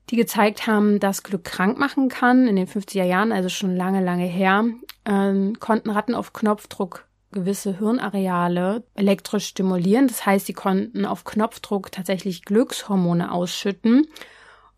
die 0.10 0.16
gezeigt 0.16 0.68
haben, 0.68 1.00
dass 1.00 1.24
Glück 1.24 1.44
krank 1.44 1.78
machen 1.78 2.10
kann. 2.10 2.48
In 2.48 2.56
den 2.56 2.68
50er 2.68 3.04
Jahren, 3.04 3.32
also 3.32 3.50
schon 3.50 3.76
lange, 3.76 4.04
lange 4.04 4.26
her, 4.26 4.66
äh, 5.06 5.54
konnten 5.60 5.90
Ratten 5.90 6.16
auf 6.16 6.34
Knopfdruck 6.34 7.08
gewisse 7.34 7.78
Hirnareale 7.78 8.84
elektrisch 8.94 9.48
stimulieren. 9.48 10.08
Das 10.08 10.26
heißt, 10.26 10.46
sie 10.46 10.54
konnten 10.54 11.06
auf 11.06 11.26
Knopfdruck 11.26 11.92
tatsächlich 11.92 12.46
Glückshormone 12.46 13.32
ausschütten. 13.32 14.08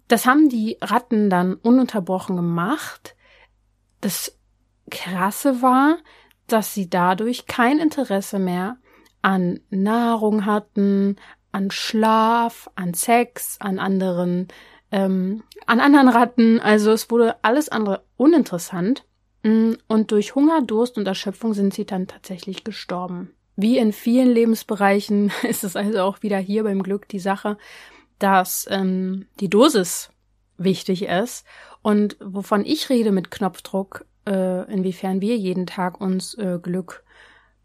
Das 0.08 0.25
haben 0.25 0.50
die 0.50 0.77
Ratten 0.82 1.29
dann 1.29 1.55
ununterbrochen 1.55 2.36
gemacht. 2.36 3.15
Das 4.01 4.38
Krasse 4.89 5.62
war, 5.62 5.98
dass 6.48 6.74
sie 6.74 6.89
dadurch 6.89 7.46
kein 7.46 7.79
Interesse 7.79 8.39
mehr 8.39 8.77
an 9.22 9.60
Nahrung 9.70 10.46
hatten, 10.46 11.15
an 11.51 11.72
Schlaf, 11.72 12.70
an 12.75 12.94
Sex, 12.94 13.58
an 13.60 13.79
anderen 13.79 14.48
ähm, 14.96 15.44
an 15.66 15.82
anderen 15.82 16.08
Ratten. 16.08 16.62
Also 16.62 16.92
es 16.92 17.12
wurde 17.12 17.36
alles 17.44 17.68
andere 17.68 18.04
uninteressant. 18.16 19.04
Mm, 19.44 19.74
und 19.88 20.12
durch 20.12 20.36
Hunger, 20.36 20.62
Durst 20.62 20.98
und 20.98 21.06
Erschöpfung 21.06 21.54
sind 21.54 21.74
sie 21.74 21.86
dann 21.86 22.08
tatsächlich 22.08 22.64
gestorben. 22.64 23.32
Wie 23.58 23.78
in 23.78 23.92
vielen 23.92 24.30
Lebensbereichen 24.30 25.34
ist 25.48 25.66
es 25.66 25.75
also 25.75 26.02
auch 26.02 26.24
wieder 26.24 26.38
hier 26.38 26.64
beim 26.64 26.82
Glück 26.82 27.10
die 27.10 27.20
Sache, 27.20 27.58
dass 28.20 28.68
ähm, 28.70 29.28
die 29.42 29.50
Dosis 29.50 30.12
wichtig 30.58 31.04
ist. 31.04 31.46
Und 31.82 32.16
wovon 32.22 32.64
ich 32.66 32.90
rede 32.90 33.12
mit 33.12 33.32
Knopfdruck, 33.32 34.06
äh, 34.25 34.72
inwiefern 34.72 35.20
wir 35.20 35.36
jeden 35.36 35.66
Tag 35.66 36.00
uns 36.00 36.36
äh, 36.36 36.58
Glück 36.62 37.04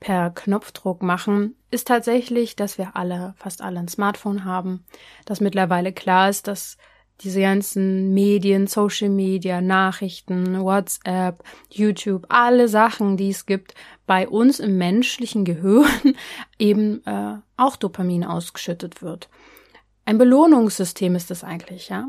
per 0.01 0.31
Knopfdruck 0.31 1.01
machen, 1.03 1.55
ist 1.71 1.87
tatsächlich, 1.87 2.57
dass 2.57 2.77
wir 2.77 2.97
alle, 2.97 3.35
fast 3.37 3.63
alle 3.63 3.79
ein 3.79 3.87
Smartphone 3.87 4.45
haben, 4.45 4.85
dass 5.27 5.41
mittlerweile 5.41 5.93
klar 5.93 6.29
ist, 6.29 6.49
dass 6.49 6.77
diese 7.21 7.41
ganzen 7.41 8.15
Medien, 8.15 8.67
Social 8.67 9.11
Media, 9.11 9.61
Nachrichten, 9.61 10.61
WhatsApp, 10.61 11.43
YouTube, 11.69 12.27
alle 12.29 12.69
Sachen, 12.69 13.17
die 13.17 13.31
es 13.31 13.47
gibt, 13.47 13.75
bei 14.07 14.29
uns 14.29 14.59
im 14.59 14.79
menschlichen 14.79 15.45
Gehirn 15.45 16.15
eben 16.59 17.05
äh, 17.07 17.37
auch 17.57 17.77
Dopamin 17.77 18.25
ausgeschüttet 18.25 19.03
wird. 19.03 19.29
Ein 20.05 20.19
Belohnungssystem 20.19 21.15
ist 21.15 21.31
das 21.31 21.45
eigentlich, 21.45 21.89
ja. 21.89 22.09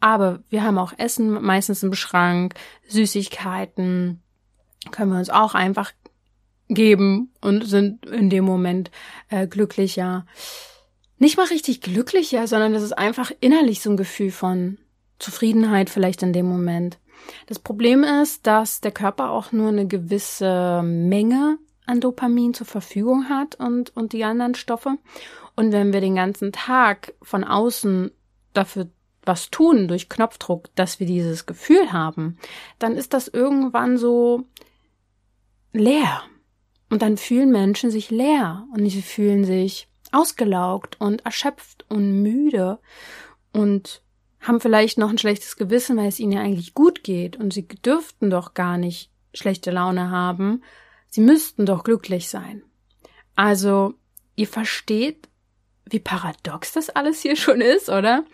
Aber 0.00 0.40
wir 0.48 0.62
haben 0.62 0.78
auch 0.78 0.92
Essen 0.96 1.30
meistens 1.42 1.82
im 1.82 1.94
Schrank, 1.94 2.54
Süßigkeiten 2.88 4.22
können 4.90 5.12
wir 5.12 5.18
uns 5.18 5.30
auch 5.30 5.54
einfach 5.54 5.92
geben 6.68 7.32
und 7.40 7.64
sind 7.66 8.06
in 8.06 8.30
dem 8.30 8.44
Moment 8.44 8.90
äh, 9.28 9.46
glücklicher 9.46 10.26
nicht 11.18 11.36
mal 11.36 11.46
richtig 11.46 11.80
glücklicher, 11.80 12.46
sondern 12.46 12.72
das 12.72 12.82
ist 12.82 12.96
einfach 12.96 13.32
innerlich 13.40 13.80
so 13.80 13.90
ein 13.90 13.96
Gefühl 13.96 14.30
von 14.30 14.78
Zufriedenheit 15.18 15.90
vielleicht 15.90 16.22
in 16.22 16.32
dem 16.32 16.46
Moment. 16.46 16.98
Das 17.46 17.58
Problem 17.58 18.04
ist, 18.04 18.46
dass 18.46 18.80
der 18.80 18.92
Körper 18.92 19.30
auch 19.30 19.52
nur 19.52 19.68
eine 19.68 19.86
gewisse 19.86 20.82
Menge 20.82 21.58
an 21.86 22.00
Dopamin 22.00 22.52
zur 22.52 22.66
Verfügung 22.66 23.28
hat 23.28 23.54
und, 23.54 23.96
und 23.96 24.12
die 24.12 24.24
anderen 24.24 24.54
Stoffe. 24.54 24.98
Und 25.54 25.72
wenn 25.72 25.92
wir 25.92 26.00
den 26.00 26.16
ganzen 26.16 26.52
Tag 26.52 27.14
von 27.22 27.44
außen 27.44 28.10
dafür 28.52 28.88
was 29.24 29.50
tun 29.50 29.88
durch 29.88 30.08
Knopfdruck, 30.08 30.74
dass 30.76 31.00
wir 31.00 31.06
dieses 31.06 31.46
Gefühl 31.46 31.92
haben, 31.92 32.38
dann 32.78 32.96
ist 32.96 33.12
das 33.12 33.26
irgendwann 33.26 33.98
so 33.98 34.44
leer. 35.72 36.22
Und 36.90 37.02
dann 37.02 37.16
fühlen 37.16 37.50
Menschen 37.50 37.90
sich 37.90 38.10
leer 38.10 38.66
und 38.72 38.88
sie 38.88 39.02
fühlen 39.02 39.44
sich 39.44 39.88
ausgelaugt 40.12 41.00
und 41.00 41.24
erschöpft 41.24 41.84
und 41.88 42.22
müde 42.22 42.78
und 43.52 44.02
haben 44.40 44.60
vielleicht 44.60 44.98
noch 44.98 45.10
ein 45.10 45.18
schlechtes 45.18 45.56
Gewissen, 45.56 45.96
weil 45.96 46.08
es 46.08 46.20
ihnen 46.20 46.32
ja 46.32 46.40
eigentlich 46.40 46.74
gut 46.74 47.02
geht 47.02 47.36
und 47.36 47.52
sie 47.52 47.66
dürften 47.66 48.30
doch 48.30 48.54
gar 48.54 48.78
nicht 48.78 49.10
schlechte 49.34 49.70
Laune 49.70 50.10
haben. 50.10 50.62
Sie 51.08 51.20
müssten 51.20 51.66
doch 51.66 51.84
glücklich 51.84 52.28
sein. 52.28 52.62
Also, 53.34 53.94
ihr 54.34 54.46
versteht, 54.46 55.28
wie 55.84 56.00
paradox 56.00 56.72
das 56.72 56.90
alles 56.90 57.20
hier 57.22 57.36
schon 57.36 57.60
ist, 57.60 57.88
oder? 57.88 58.24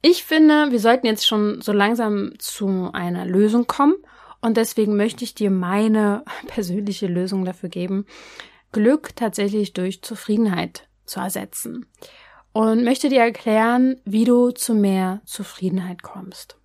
Ich 0.00 0.24
finde, 0.24 0.70
wir 0.70 0.78
sollten 0.78 1.06
jetzt 1.06 1.26
schon 1.26 1.60
so 1.60 1.72
langsam 1.72 2.32
zu 2.38 2.90
einer 2.92 3.26
Lösung 3.26 3.66
kommen 3.66 3.96
und 4.40 4.56
deswegen 4.56 4.96
möchte 4.96 5.24
ich 5.24 5.34
dir 5.34 5.50
meine 5.50 6.24
persönliche 6.46 7.06
Lösung 7.06 7.44
dafür 7.44 7.68
geben, 7.68 8.06
Glück 8.72 9.16
tatsächlich 9.16 9.72
durch 9.72 10.02
Zufriedenheit 10.02 10.88
zu 11.04 11.20
ersetzen. 11.20 11.86
Und 12.52 12.84
möchte 12.84 13.08
dir 13.08 13.20
erklären, 13.20 14.00
wie 14.04 14.24
du 14.24 14.50
zu 14.50 14.74
mehr 14.74 15.20
Zufriedenheit 15.24 16.02
kommst. 16.02 16.58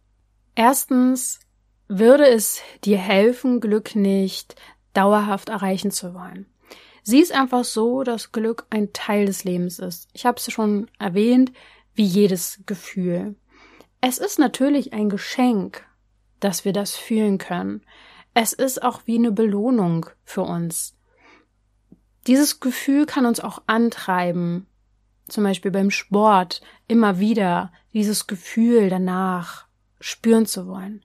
Erstens 0.56 1.40
würde 1.88 2.28
es 2.28 2.62
dir 2.84 2.98
helfen, 2.98 3.60
Glück 3.60 3.96
nicht 3.96 4.56
dauerhaft 4.94 5.50
erreichen 5.50 5.92
zu 5.92 6.14
wollen. 6.14 6.48
Sieh 7.04 7.22
es 7.22 7.32
einfach 7.32 7.66
so, 7.66 8.04
dass 8.04 8.32
Glück 8.32 8.66
ein 8.70 8.94
Teil 8.94 9.26
des 9.26 9.44
Lebens 9.44 9.80
ist. 9.80 10.10
Ich 10.14 10.26
habe 10.26 10.38
es 10.38 10.52
schon 10.52 10.90
erwähnt, 11.00 11.52
wie 11.96 12.06
jedes 12.06 12.62
Gefühl. 12.66 13.36
Es 14.00 14.18
ist 14.18 14.40
natürlich 14.40 14.94
ein 14.94 15.10
Geschenk, 15.10 15.86
dass 16.40 16.66
wir 16.66 16.74
das 16.74 16.96
fühlen 16.96 17.38
können. 17.38 17.82
Es 18.34 18.54
ist 18.54 18.82
auch 18.82 19.02
wie 19.06 19.18
eine 19.18 19.32
Belohnung 19.32 20.08
für 20.24 20.42
uns. 20.42 20.96
Dieses 22.28 22.60
Gefühl 22.60 23.06
kann 23.06 23.26
uns 23.26 23.40
auch 23.40 23.62
antreiben, 23.68 24.68
zum 25.28 25.44
Beispiel 25.44 25.72
beim 25.72 25.90
Sport, 25.90 26.62
immer 26.88 27.20
wieder 27.20 27.72
dieses 27.94 28.28
Gefühl 28.28 28.90
danach 28.90 29.66
spüren 30.00 30.46
zu 30.46 30.68
wollen. 30.68 31.04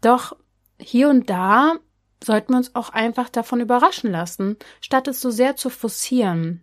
Doch 0.00 0.36
hier 0.78 1.08
und 1.08 1.30
da 1.30 1.74
sollten 2.22 2.52
wir 2.52 2.58
uns 2.58 2.74
auch 2.74 2.90
einfach 2.90 3.28
davon 3.28 3.60
überraschen 3.60 4.10
lassen, 4.10 4.56
statt 4.80 5.08
es 5.08 5.20
so 5.20 5.30
sehr 5.30 5.56
zu 5.56 5.70
forcieren. 5.70 6.62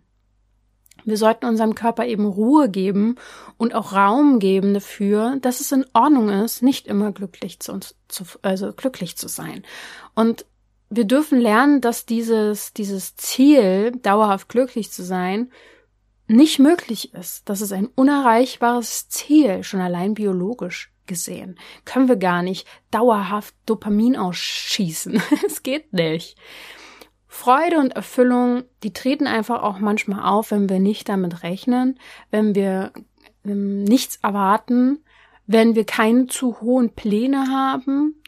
Wir 1.04 1.16
sollten 1.18 1.46
unserem 1.46 1.74
Körper 1.74 2.06
eben 2.06 2.26
Ruhe 2.26 2.70
geben 2.70 3.16
und 3.58 3.74
auch 3.74 3.92
Raum 3.92 4.38
geben 4.38 4.72
dafür, 4.72 5.36
dass 5.40 5.60
es 5.60 5.70
in 5.72 5.84
Ordnung 5.92 6.30
ist, 6.30 6.62
nicht 6.62 6.86
immer 6.86 7.12
glücklich 7.12 7.60
zu, 7.60 7.78
zu 8.08 8.24
also 8.42 8.72
glücklich 8.72 9.16
zu 9.16 9.28
sein. 9.28 9.64
Und 10.14 10.46
wir 10.96 11.04
dürfen 11.04 11.40
lernen, 11.40 11.80
dass 11.80 12.06
dieses, 12.06 12.72
dieses 12.72 13.16
Ziel, 13.16 13.92
dauerhaft 14.02 14.48
glücklich 14.48 14.90
zu 14.90 15.02
sein, 15.02 15.50
nicht 16.26 16.58
möglich 16.58 17.12
ist. 17.14 17.48
Das 17.48 17.60
ist 17.60 17.72
ein 17.72 17.88
unerreichbares 17.94 19.08
Ziel, 19.08 19.62
schon 19.62 19.80
allein 19.80 20.14
biologisch 20.14 20.92
gesehen. 21.06 21.58
Können 21.84 22.08
wir 22.08 22.16
gar 22.16 22.42
nicht 22.42 22.66
dauerhaft 22.90 23.54
Dopamin 23.66 24.16
ausschießen. 24.16 25.20
Es 25.46 25.62
geht 25.62 25.92
nicht. 25.92 26.36
Freude 27.26 27.78
und 27.78 27.90
Erfüllung, 27.90 28.62
die 28.82 28.92
treten 28.92 29.26
einfach 29.26 29.62
auch 29.62 29.80
manchmal 29.80 30.24
auf, 30.24 30.50
wenn 30.50 30.68
wir 30.68 30.78
nicht 30.78 31.08
damit 31.08 31.42
rechnen, 31.42 31.98
wenn 32.30 32.54
wir 32.54 32.92
ähm, 33.44 33.82
nichts 33.82 34.20
erwarten, 34.22 35.04
wenn 35.46 35.74
wir 35.74 35.84
keine 35.84 36.26
zu 36.28 36.60
hohen 36.60 36.90
Pläne 36.94 37.48
haben. 37.48 38.22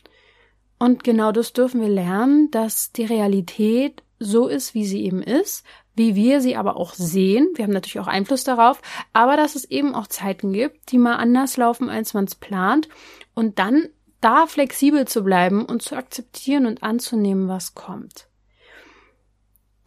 Und 0.78 1.04
genau 1.04 1.32
das 1.32 1.52
dürfen 1.52 1.80
wir 1.80 1.88
lernen, 1.88 2.50
dass 2.50 2.92
die 2.92 3.04
Realität 3.04 4.02
so 4.18 4.46
ist, 4.48 4.74
wie 4.74 4.86
sie 4.86 5.04
eben 5.04 5.22
ist, 5.22 5.64
wie 5.94 6.14
wir 6.14 6.40
sie 6.40 6.56
aber 6.56 6.76
auch 6.76 6.92
sehen. 6.94 7.48
Wir 7.54 7.64
haben 7.64 7.72
natürlich 7.72 8.00
auch 8.00 8.06
Einfluss 8.06 8.44
darauf, 8.44 8.80
aber 9.12 9.36
dass 9.36 9.56
es 9.56 9.64
eben 9.64 9.94
auch 9.94 10.06
Zeiten 10.06 10.52
gibt, 10.52 10.92
die 10.92 10.98
mal 10.98 11.16
anders 11.16 11.56
laufen, 11.56 11.88
als 11.88 12.14
man 12.14 12.24
es 12.24 12.34
plant 12.34 12.88
und 13.34 13.58
dann 13.58 13.88
da 14.20 14.46
flexibel 14.46 15.06
zu 15.06 15.22
bleiben 15.22 15.64
und 15.64 15.82
zu 15.82 15.96
akzeptieren 15.96 16.66
und 16.66 16.82
anzunehmen, 16.82 17.48
was 17.48 17.74
kommt. 17.74 18.28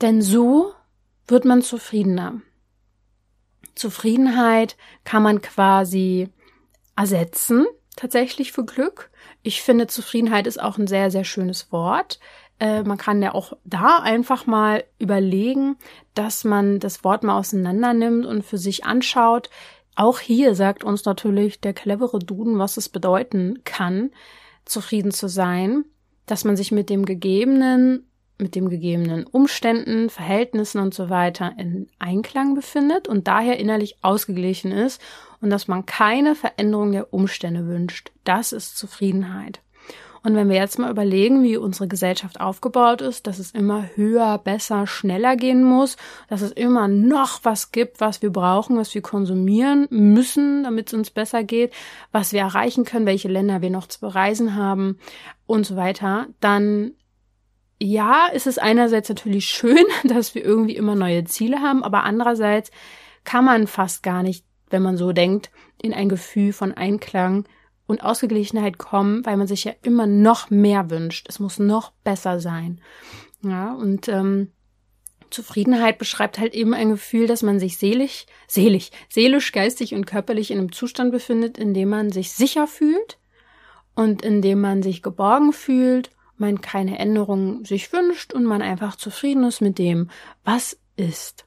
Denn 0.01 0.21
so 0.21 0.73
wird 1.27 1.45
man 1.45 1.61
zufriedener. 1.61 2.41
Zufriedenheit 3.75 4.77
kann 5.03 5.23
man 5.23 5.41
quasi 5.41 6.29
ersetzen, 6.95 7.65
tatsächlich 7.95 8.51
für 8.51 8.65
Glück. 8.65 9.09
Ich 9.43 9.61
finde, 9.61 9.87
Zufriedenheit 9.87 10.47
ist 10.47 10.61
auch 10.61 10.77
ein 10.77 10.87
sehr, 10.87 11.11
sehr 11.11 11.23
schönes 11.23 11.71
Wort. 11.71 12.19
Äh, 12.59 12.83
man 12.83 12.97
kann 12.97 13.21
ja 13.21 13.33
auch 13.33 13.53
da 13.63 13.99
einfach 13.99 14.45
mal 14.45 14.83
überlegen, 14.99 15.77
dass 16.13 16.43
man 16.43 16.79
das 16.79 17.03
Wort 17.03 17.23
mal 17.23 17.37
auseinander 17.37 17.93
nimmt 17.93 18.25
und 18.25 18.43
für 18.43 18.57
sich 18.57 18.85
anschaut. 18.85 19.49
Auch 19.95 20.19
hier 20.19 20.55
sagt 20.55 20.83
uns 20.83 21.05
natürlich 21.05 21.61
der 21.61 21.73
clevere 21.73 22.19
Duden, 22.19 22.59
was 22.59 22.77
es 22.77 22.89
bedeuten 22.89 23.63
kann, 23.63 24.11
zufrieden 24.65 25.11
zu 25.11 25.27
sein, 25.27 25.85
dass 26.25 26.45
man 26.45 26.55
sich 26.55 26.71
mit 26.71 26.89
dem 26.89 27.05
Gegebenen, 27.05 28.08
mit 28.39 28.55
dem 28.55 28.69
gegebenen 28.69 29.25
Umständen, 29.25 30.09
Verhältnissen 30.09 30.79
und 30.79 30.93
so 30.93 31.09
weiter 31.09 31.53
in 31.57 31.87
Einklang 31.99 32.55
befindet 32.55 33.07
und 33.07 33.27
daher 33.27 33.59
innerlich 33.59 33.97
ausgeglichen 34.01 34.71
ist 34.71 35.01
und 35.41 35.49
dass 35.49 35.67
man 35.67 35.85
keine 35.85 36.35
Veränderung 36.35 36.91
der 36.91 37.13
Umstände 37.13 37.67
wünscht. 37.67 38.11
Das 38.23 38.53
ist 38.53 38.77
Zufriedenheit. 38.77 39.61
Und 40.21 40.35
wenn 40.35 40.49
wir 40.49 40.57
jetzt 40.57 40.79
mal 40.79 40.91
überlegen, 40.91 41.43
wie 41.43 41.55
unsere 41.55 41.87
Gesellschaft 41.87 42.41
aufgebaut 42.41 43.01
ist, 43.01 43.25
dass 43.25 43.39
es 43.39 43.51
immer 43.51 43.89
höher, 43.95 44.37
besser, 44.37 44.85
schneller 44.85 45.35
gehen 45.37 45.63
muss, 45.63 45.95
dass 46.27 46.41
es 46.41 46.51
immer 46.51 46.87
noch 46.87 47.39
was 47.43 47.71
gibt, 47.71 48.01
was 48.01 48.21
wir 48.21 48.29
brauchen, 48.29 48.77
was 48.77 48.93
wir 48.93 49.01
konsumieren 49.01 49.87
müssen, 49.89 50.63
damit 50.63 50.87
es 50.87 50.93
uns 50.93 51.09
besser 51.09 51.43
geht, 51.43 51.73
was 52.11 52.33
wir 52.33 52.41
erreichen 52.41 52.83
können, 52.83 53.05
welche 53.05 53.29
Länder 53.29 53.61
wir 53.61 53.69
noch 53.69 53.87
zu 53.87 54.01
bereisen 54.01 54.55
haben 54.55 54.99
und 55.45 55.65
so 55.65 55.77
weiter, 55.77 56.27
dann 56.41 56.91
ja, 57.81 58.27
ist 58.27 58.47
es 58.47 58.57
einerseits 58.57 59.09
natürlich 59.09 59.45
schön, 59.45 59.85
dass 60.03 60.35
wir 60.35 60.43
irgendwie 60.43 60.75
immer 60.75 60.95
neue 60.95 61.23
Ziele 61.23 61.59
haben, 61.59 61.83
aber 61.83 62.03
andererseits 62.03 62.71
kann 63.23 63.45
man 63.45 63.67
fast 63.67 64.03
gar 64.03 64.23
nicht, 64.23 64.45
wenn 64.69 64.81
man 64.81 64.97
so 64.97 65.11
denkt, 65.11 65.49
in 65.81 65.93
ein 65.93 66.09
Gefühl 66.09 66.53
von 66.53 66.73
Einklang 66.73 67.45
und 67.87 68.03
Ausgeglichenheit 68.03 68.77
kommen, 68.77 69.25
weil 69.25 69.37
man 69.37 69.47
sich 69.47 69.63
ja 69.63 69.73
immer 69.81 70.05
noch 70.05 70.49
mehr 70.49 70.89
wünscht. 70.89 71.27
Es 71.27 71.39
muss 71.39 71.57
noch 71.57 71.91
besser 72.03 72.39
sein. 72.39 72.81
Ja, 73.41 73.73
und 73.73 74.07
ähm, 74.09 74.51
Zufriedenheit 75.29 75.97
beschreibt 75.97 76.39
halt 76.39 76.53
eben 76.53 76.73
ein 76.73 76.89
Gefühl, 76.89 77.27
dass 77.27 77.41
man 77.41 77.59
sich 77.59 77.77
selig, 77.77 78.27
selig, 78.47 78.91
seelisch, 79.09 79.51
geistig 79.51 79.93
und 79.93 80.05
körperlich 80.05 80.51
in 80.51 80.59
einem 80.59 80.71
Zustand 80.71 81.11
befindet, 81.11 81.57
in 81.57 81.73
dem 81.73 81.89
man 81.89 82.11
sich 82.11 82.31
sicher 82.31 82.67
fühlt 82.67 83.17
und 83.95 84.21
in 84.21 84.41
dem 84.41 84.61
man 84.61 84.83
sich 84.83 85.01
geborgen 85.01 85.53
fühlt, 85.53 86.09
man 86.39 86.61
keine 86.61 86.97
Änderungen 86.99 87.65
sich 87.65 87.91
wünscht 87.93 88.33
und 88.33 88.45
man 88.45 88.61
einfach 88.61 88.95
zufrieden 88.95 89.43
ist 89.43 89.61
mit 89.61 89.77
dem, 89.77 90.09
was 90.43 90.79
ist. 90.95 91.45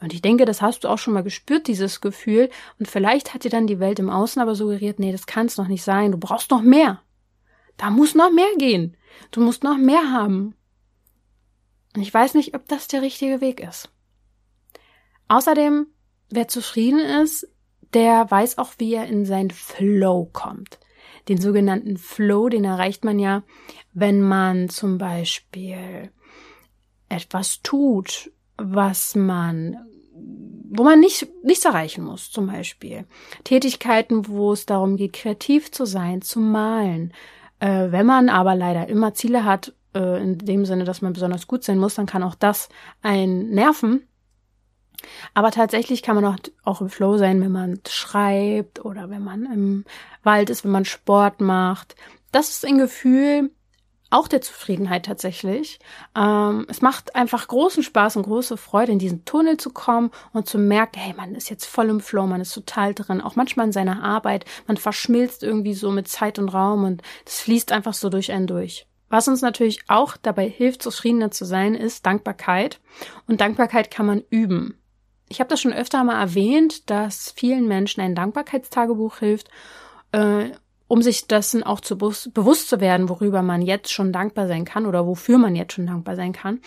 Und 0.00 0.12
ich 0.12 0.20
denke, 0.20 0.44
das 0.44 0.60
hast 0.60 0.82
du 0.82 0.88
auch 0.88 0.98
schon 0.98 1.14
mal 1.14 1.22
gespürt, 1.22 1.68
dieses 1.68 2.00
Gefühl. 2.00 2.50
Und 2.78 2.88
vielleicht 2.88 3.34
hat 3.34 3.44
dir 3.44 3.50
dann 3.50 3.68
die 3.68 3.78
Welt 3.78 4.00
im 4.00 4.10
Außen 4.10 4.42
aber 4.42 4.56
suggeriert, 4.56 4.98
nee, 4.98 5.12
das 5.12 5.26
kann 5.26 5.46
es 5.46 5.56
noch 5.56 5.68
nicht 5.68 5.84
sein. 5.84 6.10
Du 6.10 6.18
brauchst 6.18 6.50
noch 6.50 6.62
mehr. 6.62 7.00
Da 7.76 7.90
muss 7.90 8.16
noch 8.16 8.32
mehr 8.32 8.50
gehen. 8.58 8.96
Du 9.30 9.40
musst 9.40 9.62
noch 9.62 9.76
mehr 9.76 10.10
haben. 10.12 10.56
Und 11.94 12.02
ich 12.02 12.12
weiß 12.12 12.34
nicht, 12.34 12.54
ob 12.56 12.66
das 12.68 12.88
der 12.88 13.02
richtige 13.02 13.40
Weg 13.40 13.60
ist. 13.60 13.90
Außerdem, 15.28 15.86
wer 16.30 16.48
zufrieden 16.48 16.98
ist, 16.98 17.48
der 17.94 18.30
weiß 18.30 18.58
auch, 18.58 18.72
wie 18.78 18.94
er 18.94 19.06
in 19.06 19.24
sein 19.24 19.50
Flow 19.50 20.28
kommt. 20.32 20.78
Den 21.28 21.40
sogenannten 21.40 21.96
Flow, 21.96 22.48
den 22.48 22.64
erreicht 22.64 23.04
man 23.04 23.18
ja, 23.18 23.42
wenn 23.92 24.22
man 24.22 24.68
zum 24.68 24.98
Beispiel 24.98 26.10
etwas 27.08 27.62
tut, 27.62 28.32
was 28.56 29.14
man 29.14 29.76
wo 30.74 30.84
man 30.84 31.00
nicht, 31.00 31.28
nichts 31.44 31.66
erreichen 31.66 32.02
muss, 32.02 32.30
zum 32.30 32.46
Beispiel. 32.46 33.04
Tätigkeiten, 33.44 34.26
wo 34.26 34.52
es 34.52 34.64
darum 34.64 34.96
geht, 34.96 35.12
kreativ 35.12 35.70
zu 35.70 35.84
sein, 35.84 36.22
zu 36.22 36.40
malen. 36.40 37.12
Äh, 37.60 37.92
wenn 37.92 38.06
man 38.06 38.30
aber 38.30 38.54
leider 38.54 38.88
immer 38.88 39.12
Ziele 39.12 39.44
hat, 39.44 39.74
äh, 39.94 40.22
in 40.22 40.38
dem 40.38 40.64
Sinne, 40.64 40.84
dass 40.84 41.02
man 41.02 41.12
besonders 41.12 41.46
gut 41.46 41.62
sein 41.62 41.78
muss, 41.78 41.96
dann 41.96 42.06
kann 42.06 42.22
auch 42.22 42.34
das 42.34 42.70
ein 43.02 43.50
nerven. 43.50 44.08
Aber 45.34 45.50
tatsächlich 45.50 46.02
kann 46.02 46.16
man 46.16 46.24
auch, 46.24 46.36
auch 46.64 46.80
im 46.80 46.88
Flow 46.88 47.16
sein, 47.18 47.40
wenn 47.40 47.52
man 47.52 47.80
schreibt 47.88 48.84
oder 48.84 49.10
wenn 49.10 49.24
man 49.24 49.46
im 49.46 49.84
Wald 50.22 50.50
ist, 50.50 50.64
wenn 50.64 50.70
man 50.70 50.84
Sport 50.84 51.40
macht. 51.40 51.96
Das 52.30 52.50
ist 52.50 52.64
ein 52.64 52.78
Gefühl, 52.78 53.50
auch 54.12 54.28
der 54.28 54.42
Zufriedenheit 54.42 55.06
tatsächlich. 55.06 55.80
Ähm, 56.14 56.66
es 56.68 56.82
macht 56.82 57.16
einfach 57.16 57.48
großen 57.48 57.82
Spaß 57.82 58.16
und 58.16 58.24
große 58.24 58.56
Freude, 58.56 58.92
in 58.92 58.98
diesen 58.98 59.24
Tunnel 59.24 59.56
zu 59.56 59.70
kommen 59.70 60.10
und 60.32 60.46
zu 60.46 60.58
merken, 60.58 60.98
hey, 60.98 61.14
man 61.14 61.34
ist 61.34 61.48
jetzt 61.48 61.64
voll 61.64 61.88
im 61.88 62.00
Flow, 62.00 62.26
man 62.26 62.40
ist 62.40 62.52
total 62.52 62.94
drin, 62.94 63.22
auch 63.22 63.36
manchmal 63.36 63.66
in 63.66 63.72
seiner 63.72 64.02
Arbeit, 64.02 64.44
man 64.66 64.76
verschmilzt 64.76 65.42
irgendwie 65.42 65.74
so 65.74 65.90
mit 65.90 66.08
Zeit 66.08 66.38
und 66.38 66.50
Raum 66.50 66.84
und 66.84 67.02
das 67.24 67.40
fließt 67.40 67.72
einfach 67.72 67.94
so 67.94 68.10
durch 68.10 68.32
einen 68.32 68.46
durch. 68.46 68.86
Was 69.08 69.28
uns 69.28 69.42
natürlich 69.42 69.84
auch 69.88 70.16
dabei 70.16 70.48
hilft, 70.48 70.82
zufriedener 70.82 71.30
zu 71.30 71.44
sein, 71.44 71.74
ist 71.74 72.06
Dankbarkeit. 72.06 72.80
Und 73.26 73.42
Dankbarkeit 73.42 73.90
kann 73.90 74.06
man 74.06 74.22
üben. 74.30 74.78
Ich 75.32 75.40
habe 75.40 75.48
das 75.48 75.62
schon 75.62 75.72
öfter 75.72 76.04
mal 76.04 76.20
erwähnt, 76.20 76.90
dass 76.90 77.32
vielen 77.34 77.66
Menschen 77.66 78.02
ein 78.02 78.14
Dankbarkeitstagebuch 78.14 79.16
hilft. 79.16 79.48
Äh, 80.12 80.50
um 80.88 81.00
sich 81.00 81.26
dessen 81.26 81.62
auch 81.62 81.80
zu 81.80 81.96
bewusst 81.96 82.68
zu 82.68 82.78
werden, 82.78 83.08
worüber 83.08 83.40
man 83.40 83.62
jetzt 83.62 83.90
schon 83.90 84.12
dankbar 84.12 84.46
sein 84.46 84.66
kann 84.66 84.84
oder 84.84 85.06
wofür 85.06 85.38
man 85.38 85.56
jetzt 85.56 85.72
schon 85.72 85.86
dankbar 85.86 86.16
sein 86.16 86.34
kann. 86.34 86.60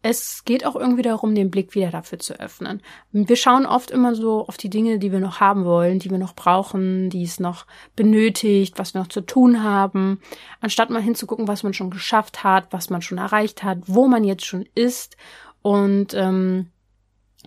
Es 0.00 0.44
geht 0.44 0.64
auch 0.64 0.76
irgendwie 0.76 1.02
darum, 1.02 1.34
den 1.34 1.50
Blick 1.50 1.74
wieder 1.74 1.90
dafür 1.90 2.20
zu 2.20 2.38
öffnen. 2.38 2.82
Wir 3.10 3.34
schauen 3.34 3.66
oft 3.66 3.90
immer 3.90 4.14
so 4.14 4.46
auf 4.46 4.58
die 4.58 4.70
Dinge, 4.70 5.00
die 5.00 5.10
wir 5.10 5.18
noch 5.18 5.40
haben 5.40 5.64
wollen, 5.64 5.98
die 5.98 6.12
wir 6.12 6.18
noch 6.18 6.36
brauchen, 6.36 7.10
die 7.10 7.24
es 7.24 7.40
noch 7.40 7.66
benötigt, 7.96 8.78
was 8.78 8.94
wir 8.94 9.00
noch 9.00 9.08
zu 9.08 9.22
tun 9.22 9.64
haben, 9.64 10.20
anstatt 10.60 10.90
mal 10.90 11.02
hinzugucken, 11.02 11.48
was 11.48 11.64
man 11.64 11.74
schon 11.74 11.90
geschafft 11.90 12.44
hat, 12.44 12.68
was 12.70 12.90
man 12.90 13.02
schon 13.02 13.18
erreicht 13.18 13.64
hat, 13.64 13.78
wo 13.86 14.06
man 14.06 14.22
jetzt 14.22 14.44
schon 14.44 14.66
ist 14.76 15.16
und 15.62 16.14
ähm, 16.14 16.70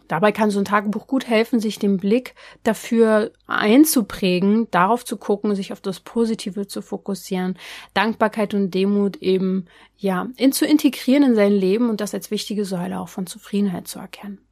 Dabei 0.08 0.32
kann 0.32 0.52
so 0.52 0.60
ein 0.60 0.65
Tagebuch 0.65 1.08
gut 1.08 1.28
helfen, 1.28 1.60
sich 1.60 1.80
den 1.80 1.98
Blick 1.98 2.36
dafür 2.63 3.32
einzuprägen, 3.46 4.70
darauf 4.72 5.04
zu 5.06 5.17
gucken, 5.17 5.56
sich 5.56 5.74
auf 5.74 5.82
das 5.82 6.00
Positive 6.00 6.67
zu 6.67 6.82
fokussieren, 6.82 7.58
Dankbarkeit 7.93 8.54
und 8.54 8.72
Demut 8.72 9.17
eben, 9.17 9.65
ja, 9.98 10.28
in, 10.38 10.52
zu 10.52 10.65
integrieren 10.65 11.24
in 11.24 11.36
sein 11.36 11.52
Leben 11.52 11.89
und 11.89 12.02
das 12.02 12.13
als 12.13 12.32
wichtige 12.32 12.65
Säule 12.65 13.00
auch 13.00 13.10
von 13.10 13.28
Zufriedenheit 13.28 13.88
zu 13.88 14.00
erkennen. 14.00 14.46